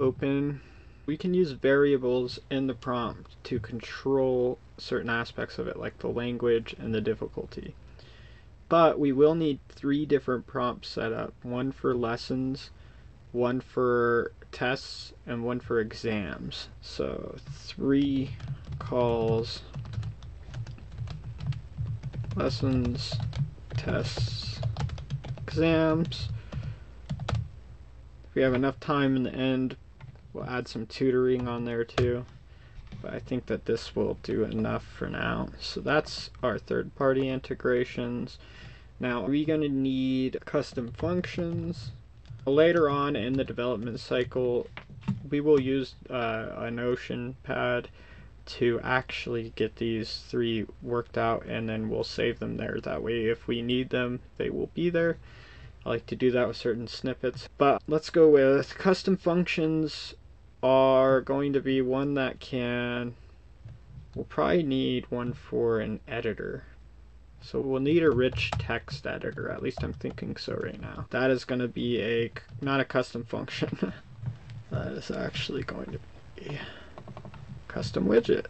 open 0.00 0.60
we 1.06 1.16
can 1.16 1.34
use 1.34 1.52
variables 1.52 2.38
in 2.50 2.66
the 2.66 2.74
prompt 2.74 3.42
to 3.44 3.58
control 3.58 4.58
certain 4.78 5.10
aspects 5.10 5.58
of 5.58 5.66
it, 5.66 5.78
like 5.78 5.98
the 5.98 6.08
language 6.08 6.74
and 6.78 6.94
the 6.94 7.00
difficulty. 7.00 7.74
But 8.68 8.98
we 8.98 9.12
will 9.12 9.34
need 9.34 9.58
three 9.68 10.06
different 10.06 10.46
prompts 10.46 10.88
set 10.88 11.12
up 11.12 11.34
one 11.42 11.72
for 11.72 11.94
lessons, 11.94 12.70
one 13.32 13.60
for 13.60 14.32
tests, 14.52 15.12
and 15.26 15.44
one 15.44 15.60
for 15.60 15.80
exams. 15.80 16.68
So, 16.80 17.36
three 17.50 18.30
calls 18.78 19.62
lessons, 22.36 23.12
tests, 23.76 24.60
exams. 25.38 26.28
If 27.28 28.34
we 28.34 28.42
have 28.42 28.54
enough 28.54 28.80
time 28.80 29.16
in 29.16 29.22
the 29.24 29.34
end, 29.34 29.76
we'll 30.32 30.44
add 30.44 30.68
some 30.68 30.86
tutoring 30.86 31.48
on 31.48 31.64
there 31.64 31.84
too 31.84 32.24
but 33.02 33.12
I 33.12 33.18
think 33.18 33.46
that 33.46 33.66
this 33.66 33.94
will 33.96 34.16
do 34.22 34.44
enough 34.44 34.84
for 34.84 35.08
now. 35.08 35.48
So 35.58 35.80
that's 35.80 36.30
our 36.42 36.58
third 36.58 36.94
party 36.94 37.28
integrations. 37.28 38.38
Now, 39.00 39.24
are 39.24 39.28
we 39.28 39.44
going 39.44 39.62
to 39.62 39.68
need 39.68 40.38
custom 40.44 40.92
functions? 40.92 41.90
Later 42.46 42.88
on 42.88 43.16
in 43.16 43.34
the 43.34 43.44
development 43.44 43.98
cycle, 43.98 44.68
we 45.28 45.40
will 45.40 45.60
use 45.60 45.96
uh, 46.08 46.52
a 46.56 46.70
Notion 46.70 47.36
pad 47.42 47.88
to 48.44 48.80
actually 48.82 49.52
get 49.56 49.76
these 49.76 50.24
three 50.28 50.66
worked 50.82 51.16
out 51.16 51.44
and 51.46 51.68
then 51.68 51.88
we'll 51.88 52.04
save 52.04 52.38
them 52.38 52.56
there. 52.56 52.78
That 52.82 53.02
way, 53.02 53.26
if 53.26 53.46
we 53.46 53.62
need 53.62 53.90
them, 53.90 54.20
they 54.36 54.50
will 54.50 54.70
be 54.74 54.90
there. 54.90 55.18
I 55.84 55.90
like 55.90 56.06
to 56.06 56.16
do 56.16 56.30
that 56.30 56.48
with 56.48 56.56
certain 56.56 56.86
snippets. 56.86 57.48
But 57.58 57.82
let's 57.88 58.10
go 58.10 58.28
with 58.28 58.76
custom 58.76 59.16
functions 59.16 60.14
are 60.62 61.20
going 61.20 61.52
to 61.52 61.60
be 61.60 61.82
one 61.82 62.14
that 62.14 62.38
can 62.38 63.14
we'll 64.14 64.24
probably 64.26 64.62
need 64.62 65.10
one 65.10 65.32
for 65.32 65.80
an 65.80 65.98
editor 66.06 66.64
so 67.40 67.60
we'll 67.60 67.80
need 67.80 68.02
a 68.02 68.10
rich 68.10 68.50
text 68.58 69.06
editor 69.06 69.50
at 69.50 69.62
least 69.62 69.82
I'm 69.82 69.92
thinking 69.92 70.36
so 70.36 70.54
right 70.54 70.80
now 70.80 71.06
that 71.10 71.30
is 71.30 71.44
going 71.44 71.60
to 71.60 71.68
be 71.68 72.00
a 72.00 72.30
not 72.60 72.80
a 72.80 72.84
custom 72.84 73.24
function 73.24 73.92
that 74.70 74.92
is 74.92 75.10
actually 75.10 75.64
going 75.64 75.86
to 75.86 75.98
be 76.36 76.58
custom 77.72 78.06
widget 78.06 78.46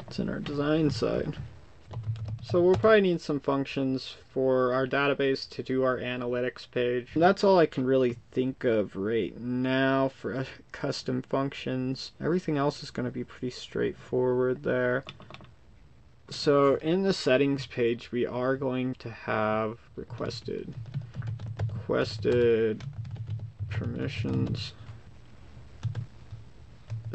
it's 0.00 0.18
in 0.18 0.28
our 0.28 0.40
design 0.40 0.90
side 0.90 1.36
so 2.48 2.62
we'll 2.62 2.76
probably 2.76 3.00
need 3.00 3.20
some 3.20 3.40
functions 3.40 4.14
for 4.32 4.72
our 4.72 4.86
database 4.86 5.48
to 5.50 5.64
do 5.64 5.82
our 5.82 5.98
analytics 5.98 6.70
page. 6.70 7.08
And 7.14 7.22
that's 7.22 7.42
all 7.42 7.58
I 7.58 7.66
can 7.66 7.84
really 7.84 8.18
think 8.30 8.62
of 8.62 8.94
right 8.94 9.36
now 9.40 10.10
for 10.10 10.46
custom 10.72 11.22
functions. 11.22 12.12
Everything 12.20 12.56
else 12.56 12.84
is 12.84 12.92
going 12.92 13.06
to 13.06 13.10
be 13.10 13.24
pretty 13.24 13.50
straightforward 13.50 14.62
there. 14.62 15.02
So 16.30 16.76
in 16.76 17.02
the 17.02 17.12
settings 17.12 17.66
page, 17.66 18.12
we 18.12 18.24
are 18.24 18.56
going 18.56 18.94
to 19.00 19.10
have 19.10 19.78
requested, 19.96 20.72
requested 21.74 22.84
permissions. 23.70 24.72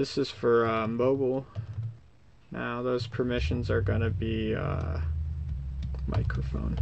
This 0.01 0.17
is 0.17 0.31
for 0.31 0.65
uh, 0.65 0.87
mobile. 0.87 1.45
Now 2.49 2.81
those 2.81 3.05
permissions 3.05 3.69
are 3.69 3.81
going 3.81 4.01
to 4.01 4.09
be 4.09 4.55
uh, 4.55 4.97
microphone. 6.07 6.75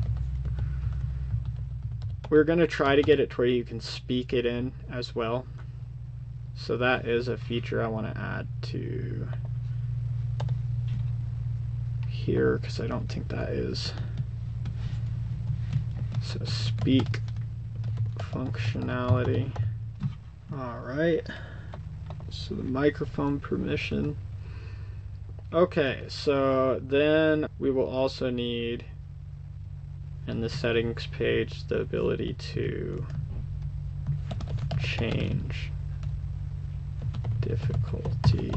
We're 2.29 2.45
going 2.45 2.59
to 2.59 2.65
try 2.65 2.95
to 2.95 3.01
get 3.01 3.19
it 3.19 3.31
to 3.31 3.35
where 3.35 3.47
you 3.47 3.65
can 3.65 3.81
speak 3.81 4.31
it 4.31 4.45
in 4.45 4.71
as 4.89 5.15
well. 5.15 5.45
So 6.55 6.77
that 6.77 7.09
is 7.09 7.27
a 7.27 7.35
feature 7.35 7.83
I 7.83 7.87
want 7.87 8.07
to 8.07 8.17
add 8.17 8.47
to 8.71 9.27
here 12.07 12.57
because 12.59 12.79
I 12.79 12.87
don't 12.87 13.11
think 13.11 13.27
that 13.27 13.49
is. 13.49 13.91
So 16.23 16.39
speak 16.45 17.19
functionality. 18.31 19.51
Alright. 20.53 21.27
So 22.31 22.55
the 22.55 22.63
microphone 22.63 23.39
permission. 23.39 24.17
Okay, 25.51 26.05
so 26.09 26.79
then 26.83 27.47
we 27.57 27.71
will 27.71 27.89
also 27.89 28.29
need 28.29 28.85
in 30.27 30.41
the 30.41 30.49
settings 30.49 31.07
page 31.07 31.67
the 31.67 31.81
ability 31.81 32.35
to 32.53 33.05
change 34.79 35.71
difficulty. 37.41 38.51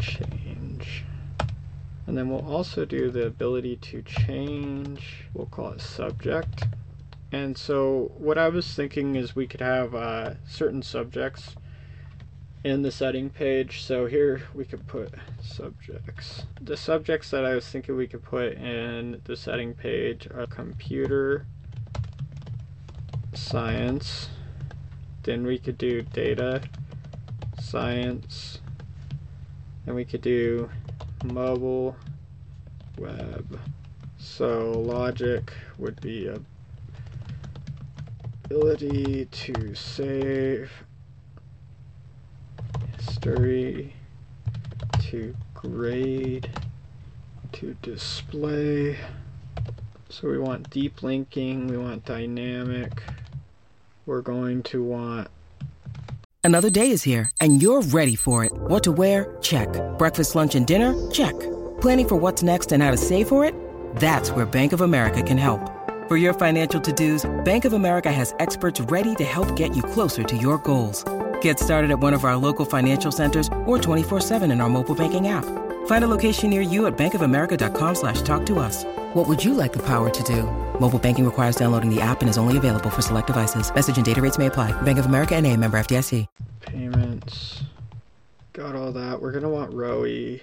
Change. 0.00 1.04
And 2.06 2.16
then 2.16 2.30
we'll 2.30 2.46
also 2.50 2.84
do 2.84 3.10
the 3.10 3.26
ability 3.26 3.76
to 3.76 4.02
change 4.02 5.22
we'll 5.34 5.46
call 5.46 5.72
it 5.72 5.80
subject. 5.80 6.64
And 7.30 7.56
so 7.56 8.12
what 8.18 8.36
I 8.36 8.48
was 8.48 8.74
thinking 8.74 9.16
is 9.16 9.34
we 9.34 9.46
could 9.46 9.60
have 9.60 9.94
uh, 9.94 10.34
certain 10.46 10.82
subjects 10.82 11.54
in 12.64 12.82
the 12.82 12.90
setting 12.90 13.28
page. 13.28 13.82
So 13.82 14.06
here 14.06 14.42
we 14.54 14.64
could 14.64 14.86
put 14.86 15.12
subjects. 15.40 16.44
The 16.60 16.76
subjects 16.76 17.30
that 17.30 17.44
I 17.44 17.54
was 17.54 17.66
thinking 17.66 17.96
we 17.96 18.06
could 18.06 18.22
put 18.22 18.52
in 18.52 19.20
the 19.24 19.36
setting 19.36 19.74
page 19.74 20.28
are 20.34 20.46
computer 20.46 21.46
science. 23.34 24.28
Then 25.24 25.44
we 25.44 25.58
could 25.58 25.78
do 25.78 26.02
data 26.02 26.62
science. 27.60 28.60
And 29.86 29.96
we 29.96 30.04
could 30.04 30.22
do 30.22 30.70
mobile 31.24 31.96
web. 32.98 33.58
So 34.18 34.70
logic 34.70 35.52
would 35.78 36.00
be 36.00 36.30
ability 38.44 39.26
to 39.26 39.74
save 39.74 40.70
history 43.06 43.94
to 45.00 45.34
grade 45.54 46.48
to 47.52 47.74
display. 47.82 48.98
So 50.08 50.28
we 50.28 50.38
want 50.38 50.70
deep 50.70 51.02
linking, 51.02 51.66
we 51.68 51.76
want 51.76 52.04
dynamic. 52.04 53.02
We're 54.06 54.20
going 54.20 54.62
to 54.64 54.82
want 54.82 55.28
Another 56.44 56.70
day 56.70 56.90
is 56.90 57.04
here 57.04 57.30
and 57.40 57.62
you're 57.62 57.82
ready 57.82 58.16
for 58.16 58.44
it. 58.44 58.52
What 58.52 58.82
to 58.84 58.92
wear? 58.92 59.36
Check. 59.42 59.68
Breakfast, 59.96 60.34
lunch, 60.34 60.56
and 60.56 60.66
dinner? 60.66 60.92
Check. 61.10 61.38
Planning 61.80 62.08
for 62.08 62.16
what's 62.16 62.42
next 62.42 62.72
and 62.72 62.82
how 62.82 62.90
to 62.90 62.96
save 62.96 63.28
for 63.28 63.44
it? 63.44 63.54
That's 63.96 64.32
where 64.32 64.44
Bank 64.44 64.72
of 64.72 64.80
America 64.80 65.22
can 65.22 65.38
help. 65.38 65.60
For 66.08 66.16
your 66.16 66.34
financial 66.34 66.80
to-dos, 66.80 67.30
Bank 67.44 67.64
of 67.64 67.74
America 67.74 68.10
has 68.10 68.34
experts 68.40 68.80
ready 68.80 69.14
to 69.16 69.24
help 69.24 69.54
get 69.54 69.76
you 69.76 69.82
closer 69.84 70.24
to 70.24 70.36
your 70.36 70.58
goals. 70.58 71.04
Get 71.42 71.60
started 71.60 71.90
at 71.92 72.00
one 72.00 72.14
of 72.14 72.24
our 72.24 72.36
local 72.36 72.64
financial 72.64 73.12
centers 73.12 73.46
or 73.64 73.78
24-7 73.78 74.50
in 74.50 74.60
our 74.60 74.68
mobile 74.68 74.96
banking 74.96 75.28
app. 75.28 75.44
Find 75.86 76.04
a 76.04 76.08
location 76.08 76.50
near 76.50 76.60
you 76.60 76.86
at 76.86 76.96
bankofamerica.com 76.96 77.94
slash 77.94 78.22
talk 78.22 78.44
to 78.46 78.58
us. 78.58 78.84
What 79.14 79.28
would 79.28 79.44
you 79.44 79.54
like 79.54 79.72
the 79.72 79.82
power 79.82 80.10
to 80.10 80.22
do? 80.24 80.44
Mobile 80.80 80.98
banking 80.98 81.24
requires 81.24 81.54
downloading 81.54 81.94
the 81.94 82.00
app 82.00 82.22
and 82.22 82.28
is 82.28 82.38
only 82.38 82.56
available 82.56 82.90
for 82.90 83.02
select 83.02 83.28
devices. 83.28 83.72
Message 83.72 83.96
and 83.96 84.04
data 84.04 84.20
rates 84.20 84.38
may 84.38 84.46
apply. 84.46 84.70
Bank 84.82 84.98
of 84.98 85.06
America 85.06 85.36
and 85.36 85.46
a 85.46 85.56
member 85.56 85.78
FDIC. 85.78 86.26
payments. 86.60 87.62
Got 88.52 88.76
all 88.76 88.92
that. 88.92 89.20
We're 89.20 89.32
going 89.32 89.42
to 89.44 89.48
want 89.48 89.72
ROE. 89.72 90.38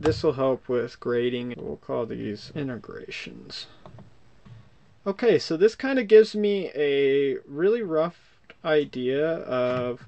This 0.00 0.22
will 0.22 0.32
help 0.32 0.68
with 0.68 0.98
grading. 1.00 1.54
We'll 1.56 1.76
call 1.76 2.06
these 2.06 2.50
integrations. 2.54 3.66
Okay, 5.06 5.38
so 5.38 5.56
this 5.56 5.74
kind 5.74 5.98
of 5.98 6.08
gives 6.08 6.34
me 6.34 6.70
a 6.74 7.36
really 7.46 7.82
rough 7.82 8.27
idea 8.64 9.26
of 9.26 10.06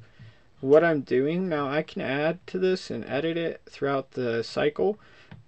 what 0.61 0.85
I'm 0.85 1.01
doing. 1.01 1.49
Now 1.49 1.69
I 1.69 1.83
can 1.83 2.03
add 2.03 2.47
to 2.49 2.59
this 2.59 2.91
and 2.91 3.05
edit 3.05 3.37
it 3.37 3.63
throughout 3.69 4.13
the 4.13 4.43
cycle, 4.45 4.99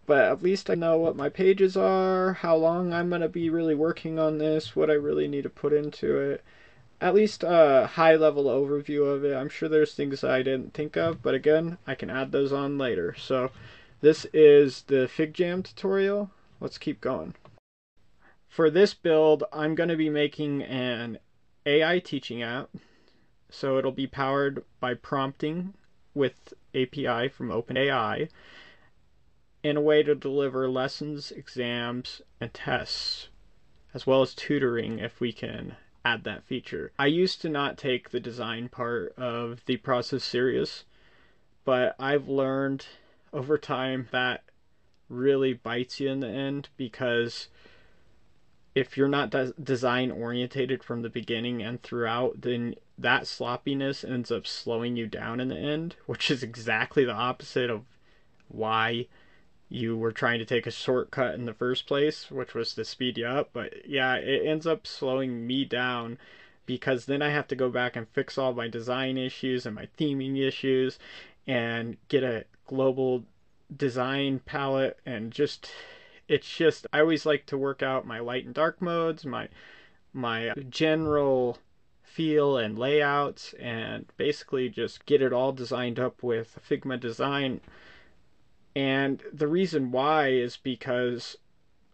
but 0.06 0.25
at 0.25 0.42
least 0.42 0.71
I 0.71 0.75
know 0.75 0.97
what 0.99 1.16
my 1.16 1.28
pages 1.28 1.76
are, 1.76 2.32
how 2.32 2.56
long 2.56 2.92
I'm 2.92 3.09
going 3.09 3.21
to 3.21 3.28
be 3.28 3.50
really 3.50 3.75
working 3.75 4.18
on 4.18 4.38
this, 4.38 4.75
what 4.75 4.90
I 4.90 4.94
really 4.94 5.28
need 5.28 5.42
to 5.42 5.50
put 5.50 5.73
into 5.73 6.16
it. 6.16 6.42
At 7.00 7.14
least 7.14 7.42
a 7.42 7.90
high 7.94 8.14
level 8.14 8.44
overview 8.44 9.12
of 9.12 9.25
it. 9.25 9.35
I'm 9.35 9.49
sure 9.49 9.68
there's 9.68 9.94
things 9.94 10.23
I 10.23 10.42
didn't 10.42 10.73
think 10.73 10.97
of, 10.97 11.21
but 11.21 11.35
again, 11.35 11.78
I 11.87 11.94
can 11.94 12.11
add 12.11 12.30
those 12.30 12.52
on 12.52 12.78
later. 12.78 13.14
So 13.18 13.50
this 14.00 14.24
is 14.33 14.83
the 14.83 15.11
FigJam 15.12 15.64
tutorial. 15.64 16.31
Let's 16.61 16.79
keep 16.79 17.00
going. 17.00 17.35
For 18.48 18.70
this 18.70 18.94
build, 18.94 19.44
I'm 19.53 19.74
going 19.74 19.88
to 19.88 19.96
be 19.96 20.11
making 20.11 20.62
an 20.62 21.18
AI 21.66 21.98
teaching 21.98 22.42
app. 22.42 22.68
So 23.53 23.79
it'll 23.79 23.93
be 23.93 24.07
powered 24.07 24.65
by 24.81 24.95
prompting 24.95 25.75
with 26.15 26.55
API 26.75 27.29
from 27.29 27.51
OpenAI 27.51 28.29
in 29.62 29.77
a 29.77 29.81
way 29.81 30.03
to 30.03 30.15
deliver 30.15 30.69
lessons, 30.69 31.31
exams, 31.31 32.23
and 32.41 32.53
tests, 32.53 33.29
as 33.95 34.07
well 34.07 34.23
as 34.23 34.35
tutoring 34.35 34.99
if 34.99 35.21
we 35.21 35.33
can 35.33 35.77
add 36.05 36.25
that 36.25 36.45
feature. 36.45 36.93
I 36.99 37.07
used 37.07 37.43
to 37.43 37.49
not 37.49 37.79
take 37.79 38.11
the 38.11 38.21
design 38.21 38.69
part 38.69 39.12
of 39.17 39.65
the 39.67 39.77
process 39.77 40.25
serious, 40.25 40.85
but 41.65 41.95
I've 41.99 42.29
learned 42.29 42.87
over 43.33 43.59
time 43.59 44.09
that 44.11 44.45
really 45.09 45.53
bites 45.53 46.01
you 46.01 46.09
in 46.09 46.21
the 46.21 46.29
end 46.29 46.71
because 46.77 47.49
if 48.74 48.96
you're 48.96 49.08
not 49.08 49.30
des- 49.30 49.52
design 49.62 50.11
orientated 50.11 50.82
from 50.82 51.02
the 51.02 51.11
beginning 51.11 51.62
and 51.62 51.82
throughout, 51.82 52.40
then 52.40 52.74
that 52.98 53.26
sloppiness 53.26 54.04
ends 54.04 54.30
up 54.30 54.46
slowing 54.46 54.96
you 54.96 55.06
down 55.06 55.40
in 55.40 55.48
the 55.48 55.56
end, 55.56 55.96
which 56.06 56.30
is 56.30 56.42
exactly 56.42 57.04
the 57.04 57.12
opposite 57.12 57.70
of 57.70 57.82
why 58.48 59.06
you 59.68 59.96
were 59.96 60.12
trying 60.12 60.38
to 60.38 60.44
take 60.44 60.66
a 60.66 60.70
shortcut 60.70 61.35
in 61.35 61.46
the 61.46 61.54
first 61.54 61.87
place, 61.87 62.30
which 62.30 62.54
was 62.54 62.74
to 62.74 62.85
speed 62.85 63.18
you 63.18 63.26
up. 63.26 63.50
But 63.52 63.88
yeah, 63.88 64.14
it 64.14 64.46
ends 64.46 64.66
up 64.66 64.87
slowing 64.87 65.46
me 65.46 65.64
down 65.64 66.18
because 66.66 67.06
then 67.06 67.22
I 67.22 67.30
have 67.30 67.48
to 67.48 67.56
go 67.56 67.70
back 67.70 67.96
and 67.96 68.08
fix 68.08 68.38
all 68.38 68.52
my 68.52 68.68
design 68.68 69.18
issues 69.18 69.66
and 69.66 69.74
my 69.74 69.88
theming 69.98 70.38
issues 70.38 70.98
and 71.46 71.96
get 72.08 72.22
a 72.22 72.44
global 72.66 73.24
design 73.74 74.40
palette 74.44 74.98
and 75.04 75.32
just 75.32 75.70
it's 76.28 76.48
just 76.48 76.87
I 76.92 77.00
always 77.00 77.26
like 77.26 77.46
to 77.46 77.58
work 77.58 77.82
out 77.82 78.06
my 78.06 78.20
light 78.20 78.44
and 78.44 78.54
dark 78.54 78.80
modes, 78.80 79.24
my 79.24 79.48
my 80.12 80.52
general 80.68 81.58
feel 82.02 82.58
and 82.58 82.78
layouts 82.78 83.54
and 83.58 84.06
basically 84.16 84.68
just 84.68 85.06
get 85.06 85.22
it 85.22 85.32
all 85.32 85.52
designed 85.52 85.98
up 85.98 86.22
with 86.22 86.58
Figma 86.68 87.00
design. 87.00 87.61
And 88.76 89.22
the 89.32 89.48
reason 89.48 89.90
why 89.90 90.28
is 90.28 90.56
because 90.56 91.37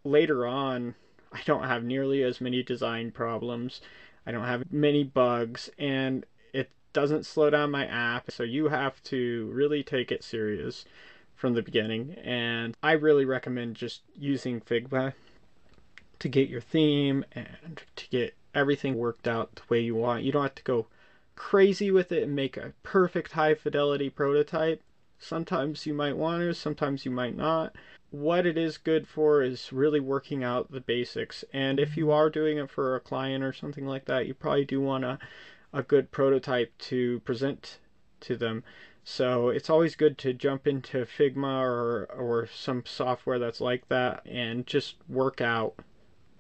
later 0.05 0.47
on 0.47 0.95
I 1.33 1.41
don't 1.45 1.65
have 1.65 1.85
nearly 1.85 2.23
as 2.23 2.41
many 2.41 2.63
design 2.63 3.13
problems. 3.13 3.81
I 4.27 4.33
don't 4.33 4.45
have 4.45 4.73
many 4.73 5.05
bugs 5.05 5.71
and 5.79 6.27
it 6.53 6.71
doesn't 6.93 7.27
slow 7.27 7.51
down 7.51 7.71
my 7.71 7.87
app. 7.87 8.31
So 8.31 8.43
you 8.43 8.69
have 8.69 9.03
to 9.05 9.51
really 9.53 9.83
take 9.83 10.11
it 10.11 10.25
serious 10.25 10.85
from 11.39 11.55
the 11.55 11.63
beginning. 11.63 12.15
And 12.25 12.77
I 12.83 12.93
really 12.93 13.25
recommend 13.25 13.77
just 13.77 14.03
using 14.15 14.61
Figma 14.61 15.15
to 16.19 16.29
get 16.29 16.49
your 16.49 16.61
theme 16.61 17.25
and 17.33 17.81
to 17.95 18.09
get 18.11 18.35
everything 18.55 18.97
worked 18.97 19.29
out 19.29 19.55
the 19.55 19.63
way 19.69 19.81
you 19.81 19.95
want. 19.95 20.25
You 20.25 20.33
don't 20.33 20.43
have 20.43 20.57
to 20.57 20.63
go 20.65 20.89
crazy 21.37 21.93
with 21.93 22.11
it 22.11 22.25
and 22.25 22.35
make 22.35 22.57
a 22.57 22.73
perfect 22.83 23.33
high 23.33 23.55
fidelity 23.55 24.11
prototype. 24.11 24.83
Sometimes 25.21 25.87
you 25.87 25.95
might 25.95 26.17
want 26.17 26.43
to, 26.43 26.55
sometimes 26.55 27.05
you 27.05 27.13
might 27.13 27.37
not. 27.37 27.75
What 28.11 28.45
it 28.45 28.59
is 28.59 28.77
good 28.77 29.07
for 29.07 29.43
is 29.43 29.73
really 29.73 30.01
working 30.01 30.43
out 30.43 30.73
the 30.73 30.81
basics. 30.81 31.45
And 31.53 31.79
if 31.79 31.97
you 31.97 32.11
are 32.11 32.31
doing 32.31 32.59
it 32.59 32.71
for 32.71 32.97
a 32.97 33.01
client 33.01 33.45
or 33.45 33.53
something 33.53 33.87
like 33.87 34.07
that, 34.07 34.27
you 34.27 34.35
probably 34.35 34.65
do 34.65 34.81
want 34.81 35.05
a, 35.05 35.19
a 35.73 35.85
good 35.85 36.11
prototype 36.11 36.77
to 36.79 37.21
present 37.21 37.79
to 38.21 38.37
them. 38.37 38.65
So 39.11 39.49
it's 39.49 39.71
always 39.71 39.97
good 39.97 40.19
to 40.19 40.35
jump 40.35 40.67
into 40.67 41.07
Figma 41.07 41.63
or, 41.63 42.05
or 42.15 42.47
some 42.55 42.85
software 42.85 43.39
that's 43.39 43.59
like 43.59 43.89
that 43.89 44.23
and 44.27 44.67
just 44.67 44.97
work 45.09 45.41
out 45.41 45.77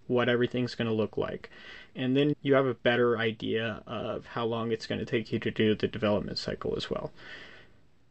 what 0.07 0.29
everything's 0.29 0.75
going 0.75 0.87
to 0.87 0.93
look 0.93 1.17
like. 1.17 1.49
And 1.97 2.15
then 2.15 2.37
you 2.43 2.53
have 2.55 2.67
a 2.67 2.75
better 2.75 3.17
idea 3.17 3.83
of 3.87 4.27
how 4.27 4.45
long 4.45 4.71
it's 4.71 4.87
going 4.87 4.99
to 4.99 5.07
take 5.07 5.33
you 5.33 5.39
to 5.39 5.51
do 5.51 5.75
the 5.75 5.89
development 5.89 6.37
cycle 6.37 6.75
as 6.77 6.91
well. 6.91 7.11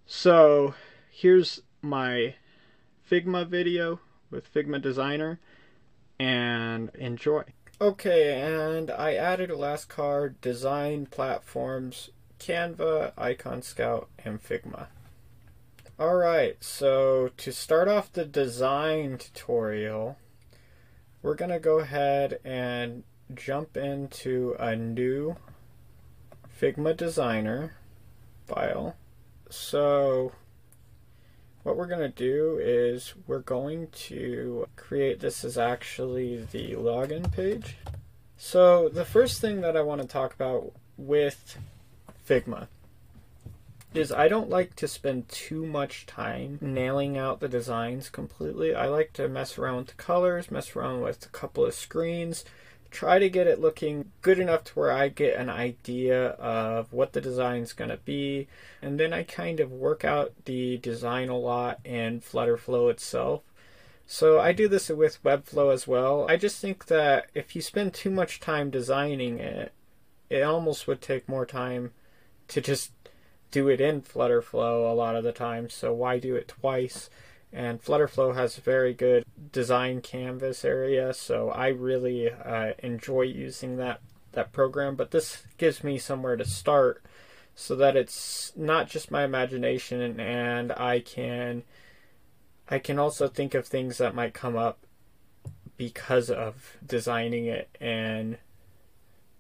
So 0.08 0.74
here's 1.12 1.62
my 1.84 2.34
Figma 3.10 3.48
video 3.48 4.00
with 4.32 4.52
Figma 4.52 4.82
Designer 4.82 5.40
and 6.20 6.90
enjoy. 6.96 7.44
Okay, 7.80 8.42
and 8.42 8.90
I 8.90 9.14
added 9.14 9.52
a 9.52 9.56
last 9.56 9.88
card 9.88 10.42
design 10.42 11.06
platforms 11.06 12.10
Canva, 12.40 13.14
Icon 13.18 13.62
Scout, 13.62 14.10
and 14.24 14.42
Figma. 14.42 14.88
Alright, 16.00 16.64
so 16.64 17.32
to 17.38 17.52
start 17.52 17.88
off 17.88 18.12
the 18.12 18.26
design 18.26 19.18
tutorial, 19.18 20.18
we're 21.22 21.36
going 21.36 21.52
to 21.52 21.60
go 21.60 21.80
ahead 21.80 22.40
and 22.44 23.04
jump 23.34 23.76
into 23.76 24.56
a 24.60 24.76
new 24.76 25.36
Figma 26.60 26.96
Designer 26.96 27.76
file. 28.46 28.96
So 29.50 30.34
what 31.64 31.76
we're 31.76 31.88
going 31.88 32.00
to 32.00 32.10
do 32.10 32.60
is 32.62 33.14
we're 33.26 33.40
going 33.40 33.88
to 33.92 34.68
create 34.76 35.20
this 35.20 35.44
as 35.44 35.58
actually 35.58 36.48
the 36.52 36.74
login 36.74 37.32
page. 37.32 37.78
So 38.38 38.88
the 38.88 39.04
first 39.04 39.42
thing 39.42 39.62
that 39.62 39.76
I 39.76 39.82
want 39.82 40.02
to 40.02 40.08
talk 40.08 40.34
about 40.34 40.72
with 40.96 41.58
Figma 42.28 42.68
is 43.94 44.12
I 44.12 44.28
don't 44.28 44.50
like 44.50 44.76
to 44.76 44.88
spend 44.88 45.30
too 45.30 45.66
much 45.66 46.06
time 46.06 46.60
mm. 46.62 46.68
nailing 46.68 47.18
out 47.18 47.40
the 47.40 47.48
designs 47.48 48.10
completely. 48.10 48.76
I 48.76 48.88
like 48.88 49.14
to 49.14 49.28
mess 49.28 49.58
around 49.58 49.78
with 49.78 49.88
the 49.88 49.94
colors, 49.94 50.52
mess 50.52 50.76
around 50.76 51.02
with 51.02 51.26
a 51.26 51.30
couple 51.30 51.66
of 51.66 51.74
screens, 51.74 52.44
try 52.92 53.18
to 53.18 53.30
get 53.30 53.48
it 53.48 53.60
looking 53.60 54.12
good 54.22 54.40
enough 54.40 54.66
to 54.66 54.74
where 54.74 54.92
I 54.92 55.08
get 55.10 55.38
an 55.38 55.50
idea 55.50 56.30
of 56.32 56.92
what 56.94 57.14
the 57.14 57.22
design's 57.22 57.74
going 57.74 57.90
to 57.90 57.98
be. 57.98 58.48
And 58.82 59.00
then 59.00 59.14
I 59.14 59.24
kind 59.24 59.60
of 59.60 59.72
work 59.72 60.04
out 60.06 60.34
the 60.46 60.78
design 60.78 61.30
a 61.30 61.38
lot 61.38 61.80
in 61.84 62.22
Flutterflow 62.22 62.92
itself. 62.92 63.42
So 64.06 64.40
I 64.40 64.54
do 64.54 64.68
this 64.68 64.90
with 64.90 65.24
Webflow 65.24 65.74
as 65.74 65.88
well. 65.88 66.26
I 66.30 66.38
just 66.38 66.62
think 66.62 66.86
that 66.86 67.30
if 67.34 67.56
you 67.56 67.62
spend 67.62 67.94
too 67.94 68.10
much 68.10 68.40
time 68.40 68.70
designing 68.70 69.40
it, 69.40 69.74
it 70.30 70.44
almost 70.44 70.88
would 70.88 71.02
take 71.02 71.28
more 71.28 71.46
time 71.46 71.92
to 72.50 72.62
just 72.62 72.92
do 73.52 73.70
it 73.70 73.82
in 73.82 74.02
Flutterflow 74.02 74.92
a 74.92 74.96
lot 74.96 75.16
of 75.16 75.24
the 75.24 75.32
time. 75.32 75.70
So 75.70 75.94
why 75.94 76.20
do 76.20 76.36
it 76.36 76.48
twice? 76.48 77.10
And 77.54 77.82
Flutterflow 77.82 78.36
has 78.36 78.58
a 78.58 78.62
very 78.62 78.94
good 78.94 79.26
design 79.52 80.02
canvas 80.02 80.66
area, 80.66 81.14
so 81.14 81.50
I 81.50 81.70
really 81.70 82.30
uh, 82.30 82.74
enjoy 82.80 83.24
using 83.24 83.78
that 83.78 84.02
that 84.34 84.52
program. 84.52 84.96
But 84.96 85.12
this 85.12 85.44
gives 85.58 85.84
me 85.84 85.98
somewhere 85.98 86.36
to 86.36 86.46
start, 86.46 87.04
so 87.56 87.76
that 87.78 87.96
it's 87.96 88.52
not 88.56 88.90
just 88.90 89.12
my 89.12 89.24
imagination, 89.24 90.20
and 90.20 90.74
I 90.74 91.00
can 91.00 91.64
I 92.70 92.80
can 92.80 93.00
also 93.00 93.30
think 93.30 93.54
of 93.54 93.66
things 93.66 93.98
that 93.98 94.14
might 94.14 94.34
come 94.34 94.58
up 94.58 94.80
because 95.78 96.30
of 96.30 96.76
designing 96.86 97.46
it 97.46 97.70
in 97.80 98.38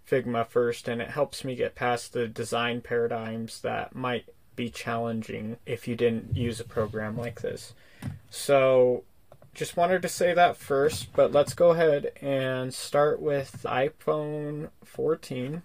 Figma 0.10 0.48
first, 0.48 0.88
and 0.88 1.02
it 1.02 1.10
helps 1.10 1.43
me 1.43 1.56
get 1.56 1.76
past 1.76 2.13
the 2.13 2.28
design 2.28 2.82
paradigms 2.82 3.62
that 3.62 3.96
might 3.96 4.26
be 4.56 4.70
challenging 4.70 5.58
if 5.65 5.88
you 5.88 5.96
didn't 5.96 6.36
use 6.36 6.60
a 6.60 6.65
program 6.65 7.17
like 7.17 7.41
this. 7.41 7.74
So, 8.30 9.04
just 9.54 9.76
wanted 9.76 10.02
to 10.04 10.10
say 10.10 10.34
that 10.34 10.56
first, 10.56 11.13
but 11.13 11.32
let's 11.32 11.54
go 11.54 11.72
ahead 11.72 12.12
and 12.22 12.74
start 12.74 13.22
with 13.22 13.65
iPhone 13.67 14.70
14. 14.84 15.62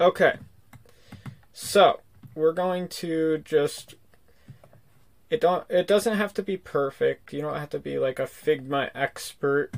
Okay, 0.00 0.36
so 1.52 2.00
we're 2.34 2.52
going 2.52 2.88
to 2.88 3.38
just 3.38 3.96
it 5.30 5.40
don't 5.40 5.64
it 5.68 5.86
doesn't 5.86 6.16
have 6.16 6.32
to 6.34 6.42
be 6.42 6.56
perfect. 6.56 7.32
You 7.32 7.42
don't 7.42 7.56
have 7.56 7.70
to 7.70 7.78
be 7.78 7.98
like 7.98 8.18
a 8.18 8.24
Figma 8.24 8.90
expert 8.94 9.72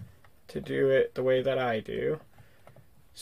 to 0.48 0.60
do 0.60 0.88
it 0.88 1.14
the 1.14 1.22
way 1.22 1.42
that 1.42 1.58
I 1.58 1.80
do. 1.80 2.20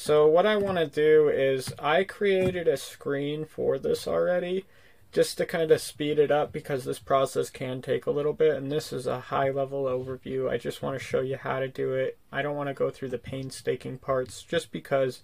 So 0.00 0.28
what 0.28 0.46
I 0.46 0.54
want 0.54 0.78
to 0.78 0.86
do 0.86 1.28
is 1.28 1.74
I 1.76 2.04
created 2.04 2.68
a 2.68 2.76
screen 2.76 3.44
for 3.44 3.80
this 3.80 4.06
already 4.06 4.64
just 5.10 5.36
to 5.38 5.44
kind 5.44 5.72
of 5.72 5.80
speed 5.80 6.20
it 6.20 6.30
up 6.30 6.52
because 6.52 6.84
this 6.84 7.00
process 7.00 7.50
can 7.50 7.82
take 7.82 8.06
a 8.06 8.12
little 8.12 8.32
bit 8.32 8.56
and 8.56 8.70
this 8.70 8.92
is 8.92 9.08
a 9.08 9.18
high 9.18 9.50
level 9.50 9.86
overview. 9.86 10.48
I 10.48 10.56
just 10.56 10.82
want 10.82 10.96
to 10.96 11.04
show 11.04 11.20
you 11.20 11.36
how 11.36 11.58
to 11.58 11.66
do 11.66 11.94
it. 11.94 12.16
I 12.30 12.42
don't 12.42 12.56
want 12.56 12.68
to 12.68 12.74
go 12.74 12.90
through 12.90 13.08
the 13.08 13.18
painstaking 13.18 13.98
parts 13.98 14.44
just 14.44 14.70
because 14.70 15.20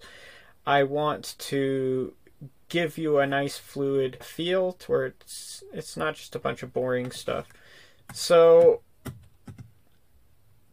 I 0.67 0.83
want 0.83 1.35
to 1.39 2.13
give 2.67 2.97
you 2.97 3.19
a 3.19 3.25
nice 3.25 3.57
fluid 3.57 4.21
feel 4.21 4.73
to 4.73 4.91
where 4.91 5.05
it's 5.05 5.63
it's 5.71 5.95
not 5.95 6.15
just 6.15 6.35
a 6.35 6.39
bunch 6.39 6.63
of 6.63 6.73
boring 6.73 7.11
stuff. 7.11 7.47
So 8.13 8.81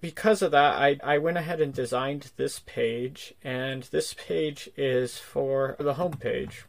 because 0.03 0.43
of 0.43 0.51
that, 0.51 0.75
I, 0.75 0.99
I 1.03 1.17
went 1.17 1.39
ahead 1.39 1.63
and 1.63 1.73
designed 1.73 2.33
this 2.37 2.59
page, 2.59 3.33
and 3.43 3.85
this 3.85 4.13
page 4.13 4.69
is 4.77 5.17
for 5.17 5.77
the 5.79 5.95
home 5.95 6.19
page. 6.19 6.67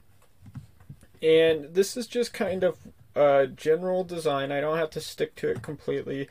And 1.21 1.73
this 1.73 1.97
is 1.97 2.07
just 2.07 2.33
kind 2.33 2.63
of 2.63 2.77
a 3.13 3.47
general 3.47 4.05
design. 4.05 4.53
I 4.53 4.61
don't 4.61 4.77
have 4.77 4.91
to 4.91 5.01
stick 5.01 5.35
to 5.35 5.49
it 5.49 5.61
completely 5.61 6.29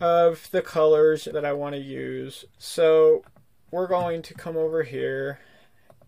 of 0.00 0.50
the 0.50 0.60
colors 0.60 1.26
that 1.32 1.46
I 1.46 1.54
want 1.54 1.74
to 1.74 1.80
use. 1.80 2.44
So 2.58 3.22
we're 3.70 3.86
going 3.86 4.20
to 4.22 4.34
come 4.34 4.58
over 4.58 4.82
here 4.82 5.40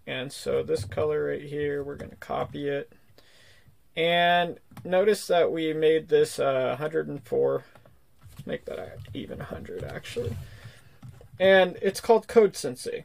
and 0.07 0.33
so 0.33 0.63
this 0.63 0.85
color 0.85 1.27
right 1.27 1.43
here, 1.43 1.83
we're 1.83 1.97
going 1.97 2.11
to 2.11 2.17
copy 2.17 2.69
it. 2.69 2.93
And 3.95 4.59
notice 4.85 5.27
that 5.29 5.53
we 5.53 5.73
made 5.73 6.09
this 6.09 6.39
uh, 6.39 6.77
104. 6.79 7.65
Let's 8.43 8.47
make 8.47 8.65
that 8.65 8.99
even 9.15 9.39
100 9.39 9.85
actually. 9.85 10.37
And 11.39 11.79
it's 11.81 12.01
called 12.01 12.27
Code 12.27 12.57
Sensei. 12.57 13.05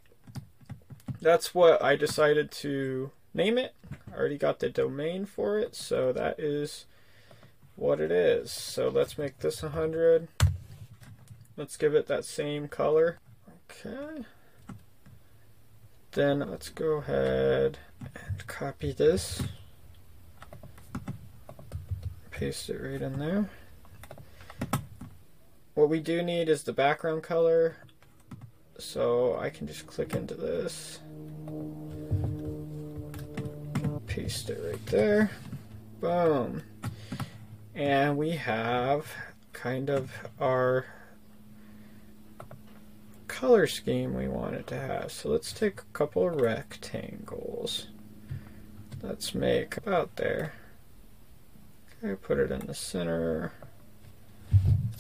That's 1.22 1.54
what 1.54 1.84
I 1.84 1.96
decided 1.96 2.50
to 2.52 3.12
name 3.36 3.60
it. 3.60 3.76
I 4.12 4.18
already 4.18 4.40
got 4.40 4.60
the 4.60 4.70
domain 4.70 5.26
for 5.26 5.60
it, 5.60 5.76
so 5.76 6.12
that 6.12 6.40
is 6.40 6.86
what 7.76 8.00
it 8.00 8.12
is. 8.12 8.52
So 8.52 8.90
let's 8.90 9.18
make 9.18 9.40
this 9.40 9.62
100. 9.62 10.28
Let's 11.56 11.78
give 11.78 11.94
it 11.94 12.08
that 12.08 12.26
same 12.26 12.68
color. 12.68 13.20
Okay. 13.70 14.24
Then 16.14 16.40
let's 16.40 16.70
go 16.70 16.94
ahead 16.94 17.78
and 18.02 18.48
copy 18.48 18.92
this. 18.92 19.44
Paste 22.32 22.72
it 22.72 22.82
right 22.82 23.02
in 23.02 23.20
there. 23.20 23.50
What 25.78 25.90
we 25.90 26.00
do 26.00 26.24
need 26.24 26.50
is 26.50 26.64
the 26.64 26.74
background 26.74 27.22
color. 27.22 27.76
So 28.80 29.38
I 29.38 29.52
can 29.52 29.68
just 29.68 29.86
click 29.86 30.16
into 30.16 30.34
this. 30.34 30.98
Paste 34.08 34.50
it 34.50 34.60
right 34.66 34.86
there. 34.88 35.30
Boom. 36.02 36.64
And 37.76 38.18
we 38.18 38.32
have 38.32 39.06
kind 39.54 39.92
of 39.92 40.10
our 40.40 40.88
color 43.28 43.68
scheme 43.68 44.16
we 44.16 44.28
want 44.28 44.56
it 44.56 44.66
to 44.68 44.80
have. 44.80 45.12
So 45.12 45.30
let's 45.30 45.54
take 45.54 45.82
a 45.82 45.94
couple 45.94 46.28
of 46.28 46.42
rectangles. 46.42 47.90
Let's 49.04 49.36
make 49.36 49.78
about 49.78 50.16
there. 50.16 50.54
Okay, 52.04 52.16
put 52.16 52.40
it 52.40 52.50
in 52.50 52.66
the 52.66 52.74
center. 52.74 53.54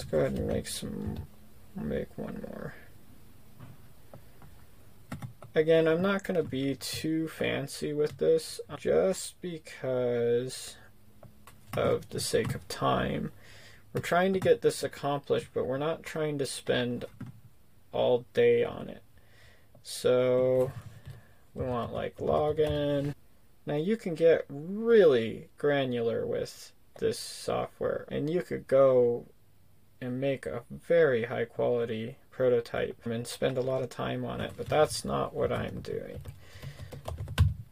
Go 0.09 0.19
ahead 0.19 0.33
and 0.33 0.47
make 0.47 0.67
some, 0.67 1.17
make 1.75 2.17
one 2.17 2.41
more. 2.47 2.73
Again, 5.53 5.87
I'm 5.87 6.01
not 6.01 6.23
going 6.23 6.37
to 6.37 6.47
be 6.47 6.75
too 6.75 7.27
fancy 7.27 7.91
with 7.91 8.17
this 8.17 8.61
just 8.77 9.41
because 9.41 10.77
of 11.75 12.09
the 12.09 12.19
sake 12.19 12.55
of 12.55 12.67
time. 12.67 13.31
We're 13.91 14.01
trying 14.01 14.33
to 14.33 14.39
get 14.39 14.61
this 14.61 14.83
accomplished, 14.83 15.47
but 15.53 15.65
we're 15.65 15.77
not 15.77 16.03
trying 16.03 16.37
to 16.37 16.45
spend 16.45 17.05
all 17.91 18.25
day 18.33 18.63
on 18.63 18.89
it. 18.89 19.01
So 19.81 20.71
we 21.53 21.65
want 21.65 21.93
like 21.93 22.17
login. 22.17 23.15
Now 23.65 23.75
you 23.75 23.97
can 23.97 24.15
get 24.15 24.45
really 24.49 25.49
granular 25.57 26.25
with 26.25 26.71
this 26.99 27.17
software 27.17 28.05
and 28.09 28.29
you 28.29 28.41
could 28.41 28.67
go 28.67 29.25
and 30.01 30.21
make 30.21 30.45
a 30.45 30.63
very 30.69 31.25
high 31.25 31.45
quality 31.45 32.17
prototype 32.31 32.97
and 33.05 33.25
spend 33.25 33.57
a 33.57 33.61
lot 33.61 33.81
of 33.81 33.89
time 33.89 34.23
on 34.23 34.41
it, 34.41 34.53
but 34.55 34.69
that's 34.69 35.03
not 35.03 35.33
what 35.33 35.51
I'm 35.51 35.81
doing. 35.81 36.19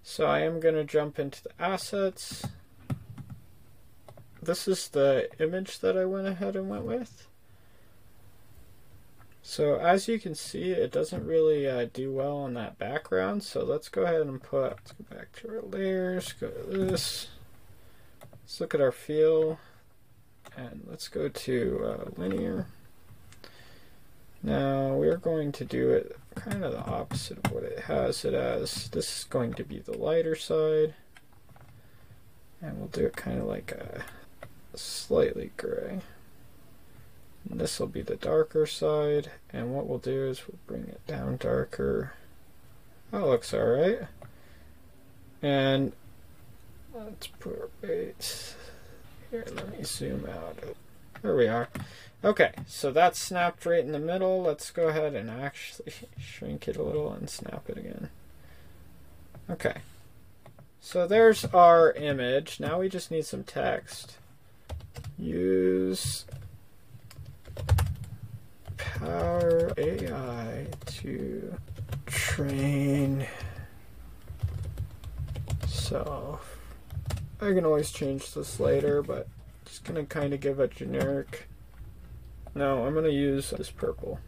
So 0.01 0.25
I 0.25 0.39
am 0.39 0.59
going 0.59 0.75
to 0.75 0.83
jump 0.83 1.19
into 1.19 1.43
the 1.43 1.51
assets. 1.59 2.45
This 4.41 4.67
is 4.67 4.89
the 4.89 5.29
image 5.39 5.79
that 5.79 5.97
I 5.97 6.05
went 6.05 6.27
ahead 6.27 6.55
and 6.55 6.69
went 6.69 6.85
with. 6.85 7.27
So 9.47 9.75
as 9.75 10.07
you 10.07 10.19
can 10.19 10.33
see, 10.33 10.71
it 10.71 10.91
doesn't 10.91 11.25
really 11.25 11.67
uh, 11.67 11.85
do 11.93 12.11
well 12.11 12.37
on 12.37 12.55
that 12.55 12.79
background. 12.79 13.43
So 13.43 13.63
let's 13.63 13.89
go 13.89 14.01
ahead 14.01 14.21
and 14.21 14.41
put, 14.41 14.71
let's 14.71 14.91
go 14.93 15.15
back 15.15 15.31
to 15.33 15.49
our 15.49 15.61
layers, 15.61 16.33
go 16.33 16.49
to 16.49 16.63
this. 16.67 17.27
Let's 18.31 18.59
look 18.59 18.73
at 18.73 18.81
our 18.81 18.91
feel. 18.91 19.59
And 20.57 20.85
let's 20.89 21.07
go 21.07 21.27
to 21.27 21.81
uh, 21.85 22.09
linear. 22.17 22.67
Now 24.41 24.93
we're 24.93 25.17
going 25.17 25.51
to 25.53 25.65
do 25.65 25.89
it 25.91 26.17
kind 26.35 26.63
of 26.63 26.71
the 26.71 26.85
opposite 26.85 27.39
of 27.43 27.51
what 27.51 27.63
it 27.63 27.79
has 27.79 28.23
it 28.25 28.33
as. 28.33 28.89
This 28.89 29.19
is 29.19 29.23
going 29.25 29.53
to 29.55 29.63
be 29.63 29.79
the 29.79 29.97
lighter 29.97 30.35
side. 30.35 30.93
And 32.61 32.77
we'll 32.77 32.87
do 32.87 33.05
it 33.05 33.15
kind 33.15 33.39
of 33.39 33.47
like 33.47 33.71
a 33.71 34.03
slightly 34.77 35.51
gray. 35.57 36.01
This 37.49 37.79
will 37.79 37.87
be 37.87 38.01
the 38.01 38.15
darker 38.15 38.65
side, 38.65 39.29
and 39.51 39.73
what 39.73 39.87
we'll 39.87 39.99
do 39.99 40.27
is 40.27 40.47
we'll 40.47 40.57
bring 40.65 40.89
it 40.89 41.05
down 41.05 41.37
darker. 41.37 42.13
That 43.11 43.25
looks 43.25 43.53
alright. 43.53 43.99
And 45.41 45.93
let's 46.93 47.27
put 47.27 47.59
our 47.59 47.69
bait 47.81 48.55
here. 49.35 49.45
Let 49.55 49.77
me 49.77 49.83
zoom 49.83 50.27
out. 50.31 50.57
There 51.21 51.35
we 51.35 51.47
are. 51.47 51.67
Okay, 52.23 52.53
so 52.67 52.91
that's 52.91 53.19
snapped 53.19 53.65
right 53.65 53.83
in 53.83 53.91
the 53.91 53.99
middle. 53.99 54.41
Let's 54.41 54.71
go 54.71 54.87
ahead 54.87 55.13
and 55.13 55.29
actually 55.29 55.91
shrink 56.19 56.67
it 56.67 56.77
a 56.77 56.83
little 56.83 57.11
and 57.11 57.29
snap 57.29 57.69
it 57.69 57.77
again. 57.77 58.09
Okay. 59.49 59.75
So 60.79 61.07
there's 61.07 61.45
our 61.45 61.91
image. 61.93 62.59
Now 62.59 62.79
we 62.79 62.89
just 62.89 63.11
need 63.11 63.25
some 63.25 63.43
text. 63.43 64.17
Use 65.17 66.25
Power 68.77 69.73
AI 69.77 70.67
to 70.85 71.55
train 72.05 73.27
self. 75.67 76.54
I 77.45 77.53
can 77.53 77.63
always 77.63 77.91
change 77.91 78.33
this 78.33 78.59
later, 78.59 79.03
but 79.03 79.27
just 79.65 79.83
gonna 79.83 80.03
kind 80.03 80.33
of 80.33 80.39
give 80.39 80.59
a 80.59 80.67
generic. 80.67 81.47
No, 82.55 82.87
I'm 82.87 82.95
gonna 82.95 83.09
use 83.09 83.51
this 83.51 83.69
purple. 83.69 84.19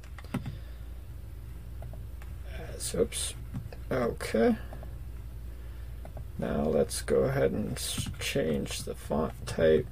As, 2.75 2.93
oops. 2.93 3.33
Okay. 3.91 4.55
Now 6.37 6.61
let's 6.61 7.01
go 7.01 7.21
ahead 7.21 7.53
and 7.53 7.75
change 8.19 8.83
the 8.83 8.93
font 8.93 9.33
type 9.47 9.87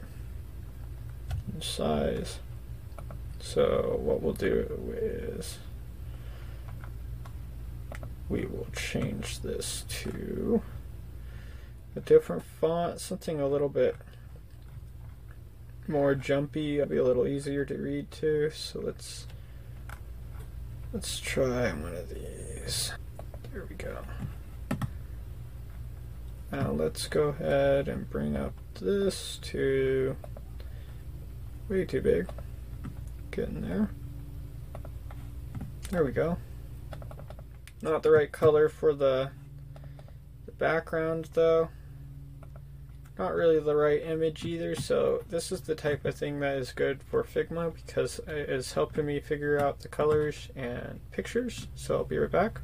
and 1.51 1.63
size. 1.63 2.37
So 3.39 3.99
what 4.03 4.21
we'll 4.21 4.33
do 4.33 4.93
is 4.95 5.57
we 8.29 8.45
will 8.45 8.67
change 8.75 9.39
this 9.39 9.83
to 10.03 10.61
a 11.95 11.99
different 12.01 12.43
font, 12.43 12.99
something 12.99 13.39
a 13.39 13.47
little 13.47 13.69
bit 13.69 13.95
more 15.87 16.15
jumpy, 16.15 16.79
it'll 16.79 16.89
be 16.89 16.97
a 16.97 17.03
little 17.03 17.27
easier 17.27 17.65
to 17.65 17.75
read 17.75 18.11
too. 18.11 18.49
So 18.51 18.79
let's 18.79 19.27
let's 20.93 21.19
try 21.19 21.71
one 21.71 21.95
of 21.95 22.09
these. 22.09 22.91
There 23.51 23.65
we 23.69 23.75
go. 23.75 23.97
Now 26.51 26.71
let's 26.71 27.07
go 27.07 27.29
ahead 27.29 27.87
and 27.87 28.09
bring 28.09 28.35
up 28.35 28.53
this 28.79 29.37
to 29.43 30.15
way 31.69 31.85
too 31.85 32.01
big. 32.01 32.27
Getting 33.31 33.61
there. 33.61 33.89
There 35.89 36.03
we 36.03 36.11
go. 36.11 36.37
Not 37.81 38.03
the 38.03 38.11
right 38.11 38.31
color 38.31 38.69
for 38.69 38.93
the, 38.93 39.31
the 40.45 40.51
background 40.53 41.29
though. 41.33 41.69
Not 43.17 43.33
really 43.33 43.59
the 43.59 43.75
right 43.75 44.01
image 44.01 44.43
either, 44.43 44.75
so 44.75 45.23
this 45.29 45.51
is 45.51 45.61
the 45.61 45.75
type 45.75 46.03
of 46.03 46.15
thing 46.15 46.41
that 46.41 46.57
is 46.57 46.73
good 46.73 47.01
for 47.01 47.23
Figma 47.23 47.73
because 47.73 48.19
it 48.27 48.49
is 48.49 48.73
helping 48.73 49.05
me 49.05 49.21
figure 49.21 49.57
out 49.57 49.79
the 49.79 49.87
colors 49.87 50.49
and 50.55 50.99
pictures. 51.11 51.67
So 51.75 51.97
I'll 51.97 52.03
be 52.03 52.17
right 52.17 52.29
back. 52.29 52.59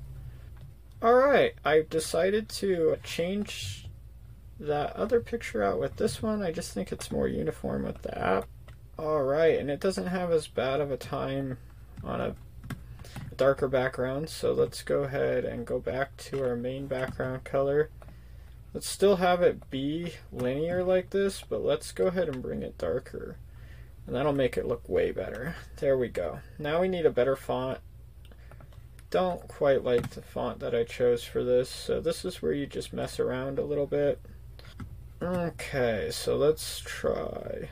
Alright, 1.01 1.53
I've 1.63 1.89
decided 1.89 2.49
to 2.49 2.97
change 3.03 3.87
that 4.59 4.93
other 4.95 5.21
picture 5.21 5.63
out 5.63 5.79
with 5.79 5.95
this 5.95 6.21
one. 6.21 6.43
I 6.43 6.51
just 6.51 6.73
think 6.73 6.91
it's 6.91 7.11
more 7.11 7.29
uniform 7.29 7.83
with 7.83 8.01
the 8.01 8.17
app. 8.17 8.47
Alright, 8.99 9.57
and 9.57 9.71
it 9.71 9.79
doesn't 9.79 10.07
have 10.07 10.31
as 10.31 10.47
bad 10.47 10.81
of 10.81 10.91
a 10.91 10.97
time 10.97 11.57
on 12.03 12.19
a 12.19 12.35
darker 13.37 13.67
background, 13.67 14.29
so 14.29 14.51
let's 14.51 14.83
go 14.83 15.03
ahead 15.03 15.45
and 15.45 15.65
go 15.65 15.79
back 15.79 16.15
to 16.17 16.43
our 16.43 16.55
main 16.55 16.87
background 16.87 17.45
color. 17.45 17.89
Let's 18.73 18.87
still 18.87 19.17
have 19.17 19.41
it 19.41 19.69
be 19.69 20.13
linear 20.31 20.83
like 20.83 21.09
this, 21.09 21.43
but 21.47 21.63
let's 21.63 21.91
go 21.91 22.07
ahead 22.07 22.29
and 22.29 22.41
bring 22.41 22.63
it 22.63 22.77
darker. 22.77 23.37
And 24.07 24.15
that'll 24.15 24.33
make 24.33 24.57
it 24.57 24.65
look 24.65 24.87
way 24.87 25.11
better. 25.11 25.55
There 25.79 25.97
we 25.97 26.07
go. 26.07 26.39
Now 26.57 26.81
we 26.81 26.87
need 26.87 27.05
a 27.05 27.11
better 27.11 27.35
font 27.35 27.79
don't 29.11 29.45
quite 29.49 29.83
like 29.83 30.11
the 30.11 30.21
font 30.21 30.59
that 30.59 30.73
I 30.73 30.85
chose 30.85 31.23
for 31.23 31.43
this, 31.43 31.69
so 31.69 31.99
this 31.99 32.23
is 32.23 32.41
where 32.41 32.53
you 32.53 32.65
just 32.65 32.93
mess 32.93 33.19
around 33.19 33.59
a 33.59 33.63
little 33.63 33.85
bit. 33.85 34.19
Okay, 35.21 36.07
so 36.11 36.37
let's 36.37 36.79
try. 36.79 37.69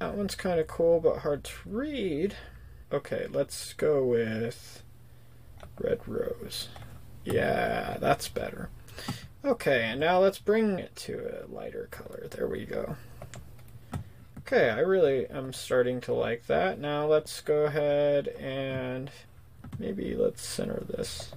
That 0.00 0.16
one's 0.16 0.34
kind 0.34 0.58
of 0.58 0.66
cool, 0.66 0.98
but 0.98 1.18
hard 1.18 1.44
to 1.44 1.52
read. 1.64 2.34
Okay, 2.92 3.28
let's 3.30 3.72
go 3.74 4.04
with 4.04 4.82
Red 5.80 6.00
Rose. 6.08 6.68
Yeah, 7.24 7.96
that's 8.00 8.26
better. 8.26 8.68
Okay, 9.44 9.82
and 9.84 9.98
now 10.00 10.20
let's 10.20 10.38
bring 10.38 10.78
it 10.78 10.94
to 10.96 11.44
a 11.44 11.52
lighter 11.52 11.88
color. 11.90 12.28
There 12.30 12.46
we 12.46 12.64
go. 12.64 12.96
Okay, 14.38 14.70
I 14.70 14.78
really 14.80 15.26
am 15.26 15.52
starting 15.52 16.00
to 16.02 16.14
like 16.14 16.46
that. 16.46 16.78
Now 16.78 17.06
let's 17.06 17.40
go 17.40 17.64
ahead 17.64 18.28
and 18.28 19.10
Maybe 19.78 20.14
let's 20.14 20.44
center 20.44 20.84
this. 20.88 21.32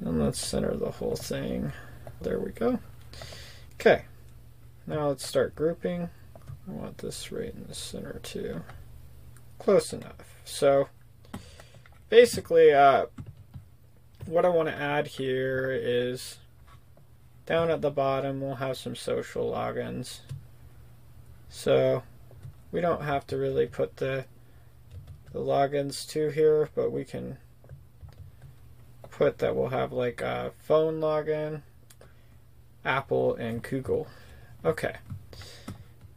And 0.00 0.22
let's 0.22 0.38
center 0.38 0.74
the 0.74 0.92
whole 0.92 1.16
thing. 1.16 1.72
There 2.20 2.38
we 2.38 2.50
go. 2.50 2.78
Okay. 3.74 4.04
Now 4.86 5.08
let's 5.08 5.26
start 5.26 5.54
grouping. 5.54 6.08
I 6.68 6.70
want 6.70 6.98
this 6.98 7.32
right 7.32 7.52
in 7.54 7.66
the 7.66 7.74
center 7.74 8.20
too. 8.22 8.62
Close 9.58 9.92
enough. 9.92 10.36
So 10.44 10.88
basically, 12.08 12.72
uh, 12.72 13.06
what 14.26 14.44
I 14.44 14.48
want 14.48 14.68
to 14.68 14.74
add 14.74 15.06
here 15.06 15.70
is 15.70 16.38
down 17.46 17.70
at 17.70 17.82
the 17.82 17.90
bottom 17.90 18.40
we'll 18.40 18.56
have 18.56 18.76
some 18.76 18.96
social 18.96 19.50
logins. 19.52 20.20
So 21.48 22.02
we 22.72 22.80
don't 22.80 23.02
have 23.02 23.26
to 23.28 23.36
really 23.36 23.66
put 23.66 23.98
the 23.98 24.24
the 25.32 25.40
logins 25.40 26.08
to 26.10 26.28
here, 26.28 26.68
but 26.74 26.92
we 26.92 27.04
can 27.04 27.38
put 29.10 29.38
that 29.38 29.54
we'll 29.54 29.68
have 29.68 29.92
like 29.92 30.20
a 30.20 30.52
phone 30.58 31.00
login, 31.00 31.62
Apple, 32.84 33.34
and 33.34 33.62
Google. 33.62 34.06
Okay. 34.64 34.96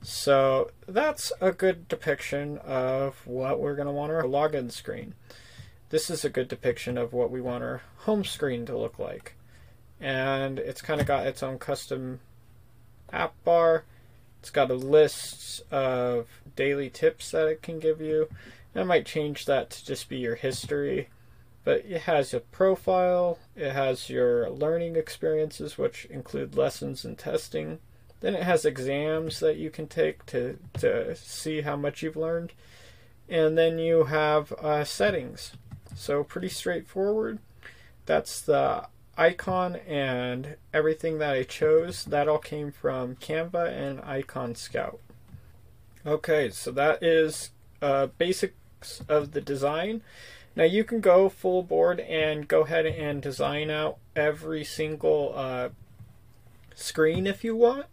So 0.01 0.71
that's 0.87 1.31
a 1.41 1.51
good 1.51 1.87
depiction 1.87 2.59
of 2.59 3.25
what 3.25 3.59
we're 3.59 3.75
going 3.75 3.87
to 3.87 3.91
want 3.93 4.11
our 4.11 4.23
login 4.23 4.71
screen. 4.71 5.15
This 5.89 6.09
is 6.09 6.23
a 6.23 6.29
good 6.29 6.47
depiction 6.47 6.97
of 6.97 7.11
what 7.11 7.31
we 7.31 7.41
want 7.41 7.63
our 7.63 7.81
home 7.99 8.23
screen 8.23 8.65
to 8.67 8.77
look 8.77 8.99
like. 8.99 9.36
And 9.99 10.59
it's 10.59 10.81
kind 10.81 11.01
of 11.01 11.07
got 11.07 11.27
its 11.27 11.41
own 11.41 11.59
custom 11.59 12.19
app 13.11 13.33
bar. 13.43 13.83
It's 14.39 14.49
got 14.49 14.71
a 14.71 14.75
list 14.75 15.61
of 15.71 16.27
daily 16.55 16.89
tips 16.89 17.31
that 17.31 17.47
it 17.47 17.61
can 17.61 17.79
give 17.79 17.99
you. 17.99 18.29
And 18.73 18.81
I 18.81 18.85
might 18.85 19.05
change 19.05 19.45
that 19.45 19.69
to 19.71 19.85
just 19.85 20.09
be 20.09 20.17
your 20.17 20.35
history. 20.35 21.09
But 21.63 21.83
it 21.85 22.03
has 22.03 22.33
a 22.33 22.39
profile, 22.39 23.39
it 23.55 23.73
has 23.73 24.09
your 24.09 24.49
learning 24.49 24.95
experiences, 24.95 25.77
which 25.77 26.05
include 26.05 26.55
lessons 26.55 27.03
and 27.03 27.17
testing. 27.17 27.79
Then 28.21 28.35
it 28.35 28.43
has 28.43 28.63
exams 28.63 29.41
that 29.41 29.57
you 29.57 29.69
can 29.69 29.87
take 29.87 30.25
to, 30.27 30.57
to 30.79 31.15
see 31.15 31.61
how 31.61 31.75
much 31.75 32.01
you've 32.01 32.15
learned. 32.15 32.53
And 33.27 33.57
then 33.57 33.79
you 33.79 34.05
have 34.05 34.53
uh, 34.53 34.85
settings. 34.85 35.53
So, 35.93 36.23
pretty 36.23 36.49
straightforward. 36.49 37.39
That's 38.05 38.39
the 38.39 38.85
icon 39.17 39.75
and 39.87 40.55
everything 40.73 41.17
that 41.19 41.33
I 41.33 41.43
chose. 41.43 42.05
That 42.05 42.27
all 42.27 42.37
came 42.37 42.71
from 42.71 43.15
Canva 43.15 43.71
and 43.71 44.01
Icon 44.01 44.55
Scout. 44.55 44.99
Okay, 46.05 46.49
so 46.49 46.71
that 46.71 47.03
is 47.03 47.51
uh, 47.81 48.07
basic 48.17 48.55
of 49.09 49.31
the 49.31 49.41
design. 49.41 50.01
Now 50.55 50.63
you 50.63 50.83
can 50.83 51.01
go 51.01 51.29
full 51.29 51.63
board 51.63 51.99
and 51.99 52.47
go 52.47 52.61
ahead 52.61 52.85
and 52.85 53.21
design 53.21 53.69
out 53.69 53.97
every 54.15 54.63
single 54.63 55.33
uh, 55.35 55.69
screen 56.73 57.27
if 57.27 57.43
you 57.43 57.55
want. 57.55 57.85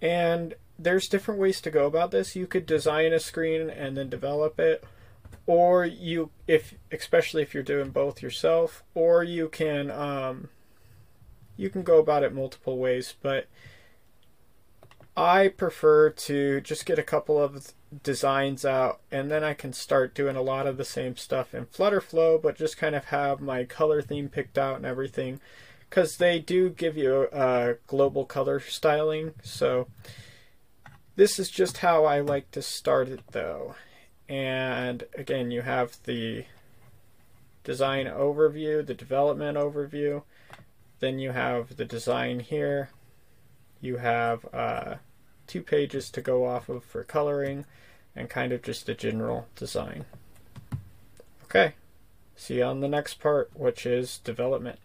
And 0.00 0.54
there's 0.78 1.08
different 1.08 1.40
ways 1.40 1.60
to 1.60 1.70
go 1.70 1.86
about 1.86 2.10
this. 2.10 2.34
You 2.34 2.46
could 2.46 2.66
design 2.66 3.12
a 3.12 3.20
screen 3.20 3.70
and 3.70 3.96
then 3.96 4.08
develop 4.08 4.58
it, 4.58 4.84
or 5.46 5.84
you, 5.84 6.30
if 6.46 6.74
especially 6.90 7.42
if 7.42 7.54
you're 7.54 7.62
doing 7.62 7.90
both 7.90 8.22
yourself, 8.22 8.82
or 8.94 9.24
you 9.24 9.48
can 9.48 9.90
um, 9.90 10.48
you 11.56 11.70
can 11.70 11.82
go 11.82 11.98
about 11.98 12.22
it 12.22 12.34
multiple 12.34 12.78
ways. 12.78 13.14
But 13.22 13.46
I 15.16 15.48
prefer 15.48 16.10
to 16.10 16.60
just 16.60 16.86
get 16.86 16.98
a 16.98 17.02
couple 17.02 17.42
of 17.42 17.74
designs 18.02 18.64
out 18.64 19.00
and 19.10 19.30
then 19.30 19.44
I 19.44 19.52
can 19.52 19.74
start 19.74 20.14
doing 20.14 20.36
a 20.36 20.42
lot 20.42 20.66
of 20.66 20.78
the 20.78 20.84
same 20.84 21.16
stuff 21.16 21.54
in 21.54 21.66
Flutterflow 21.66 22.40
but 22.40 22.56
just 22.56 22.78
kind 22.78 22.94
of 22.94 23.06
have 23.06 23.40
my 23.40 23.64
color 23.64 24.00
theme 24.00 24.30
picked 24.30 24.56
out 24.56 24.76
and 24.76 24.86
everything 24.86 25.40
because 25.90 26.16
they 26.16 26.38
do 26.38 26.70
give 26.70 26.96
you 26.96 27.28
a 27.30 27.74
global 27.86 28.24
color 28.24 28.60
styling 28.60 29.34
so 29.42 29.88
this 31.16 31.38
is 31.38 31.50
just 31.50 31.78
how 31.78 32.06
I 32.06 32.20
like 32.20 32.50
to 32.52 32.62
start 32.62 33.08
it 33.08 33.20
though 33.32 33.74
and 34.32 35.04
again 35.16 35.50
you 35.50 35.62
have 35.62 35.98
the 36.04 36.44
design 37.64 38.06
overview 38.06 38.84
the 38.84 38.94
development 38.94 39.58
overview 39.58 40.22
then 41.00 41.18
you 41.18 41.32
have 41.32 41.76
the 41.76 41.84
design 41.84 42.40
here 42.40 42.88
you 43.82 43.98
have 43.98 44.46
uh, 44.54 44.94
two 45.46 45.60
pages 45.60 46.08
to 46.08 46.22
go 46.22 46.46
off 46.46 46.70
of 46.70 46.84
for 46.84 47.04
coloring 47.04 47.66
and 48.14 48.30
kind 48.30 48.52
of 48.52 48.62
just 48.62 48.88
a 48.88 48.94
general 48.94 49.48
design. 49.56 50.04
Okay, 51.44 51.74
see 52.36 52.58
you 52.58 52.64
on 52.64 52.80
the 52.80 52.88
next 52.88 53.20
part, 53.20 53.50
which 53.54 53.84
is 53.84 54.18
development. 54.18 54.78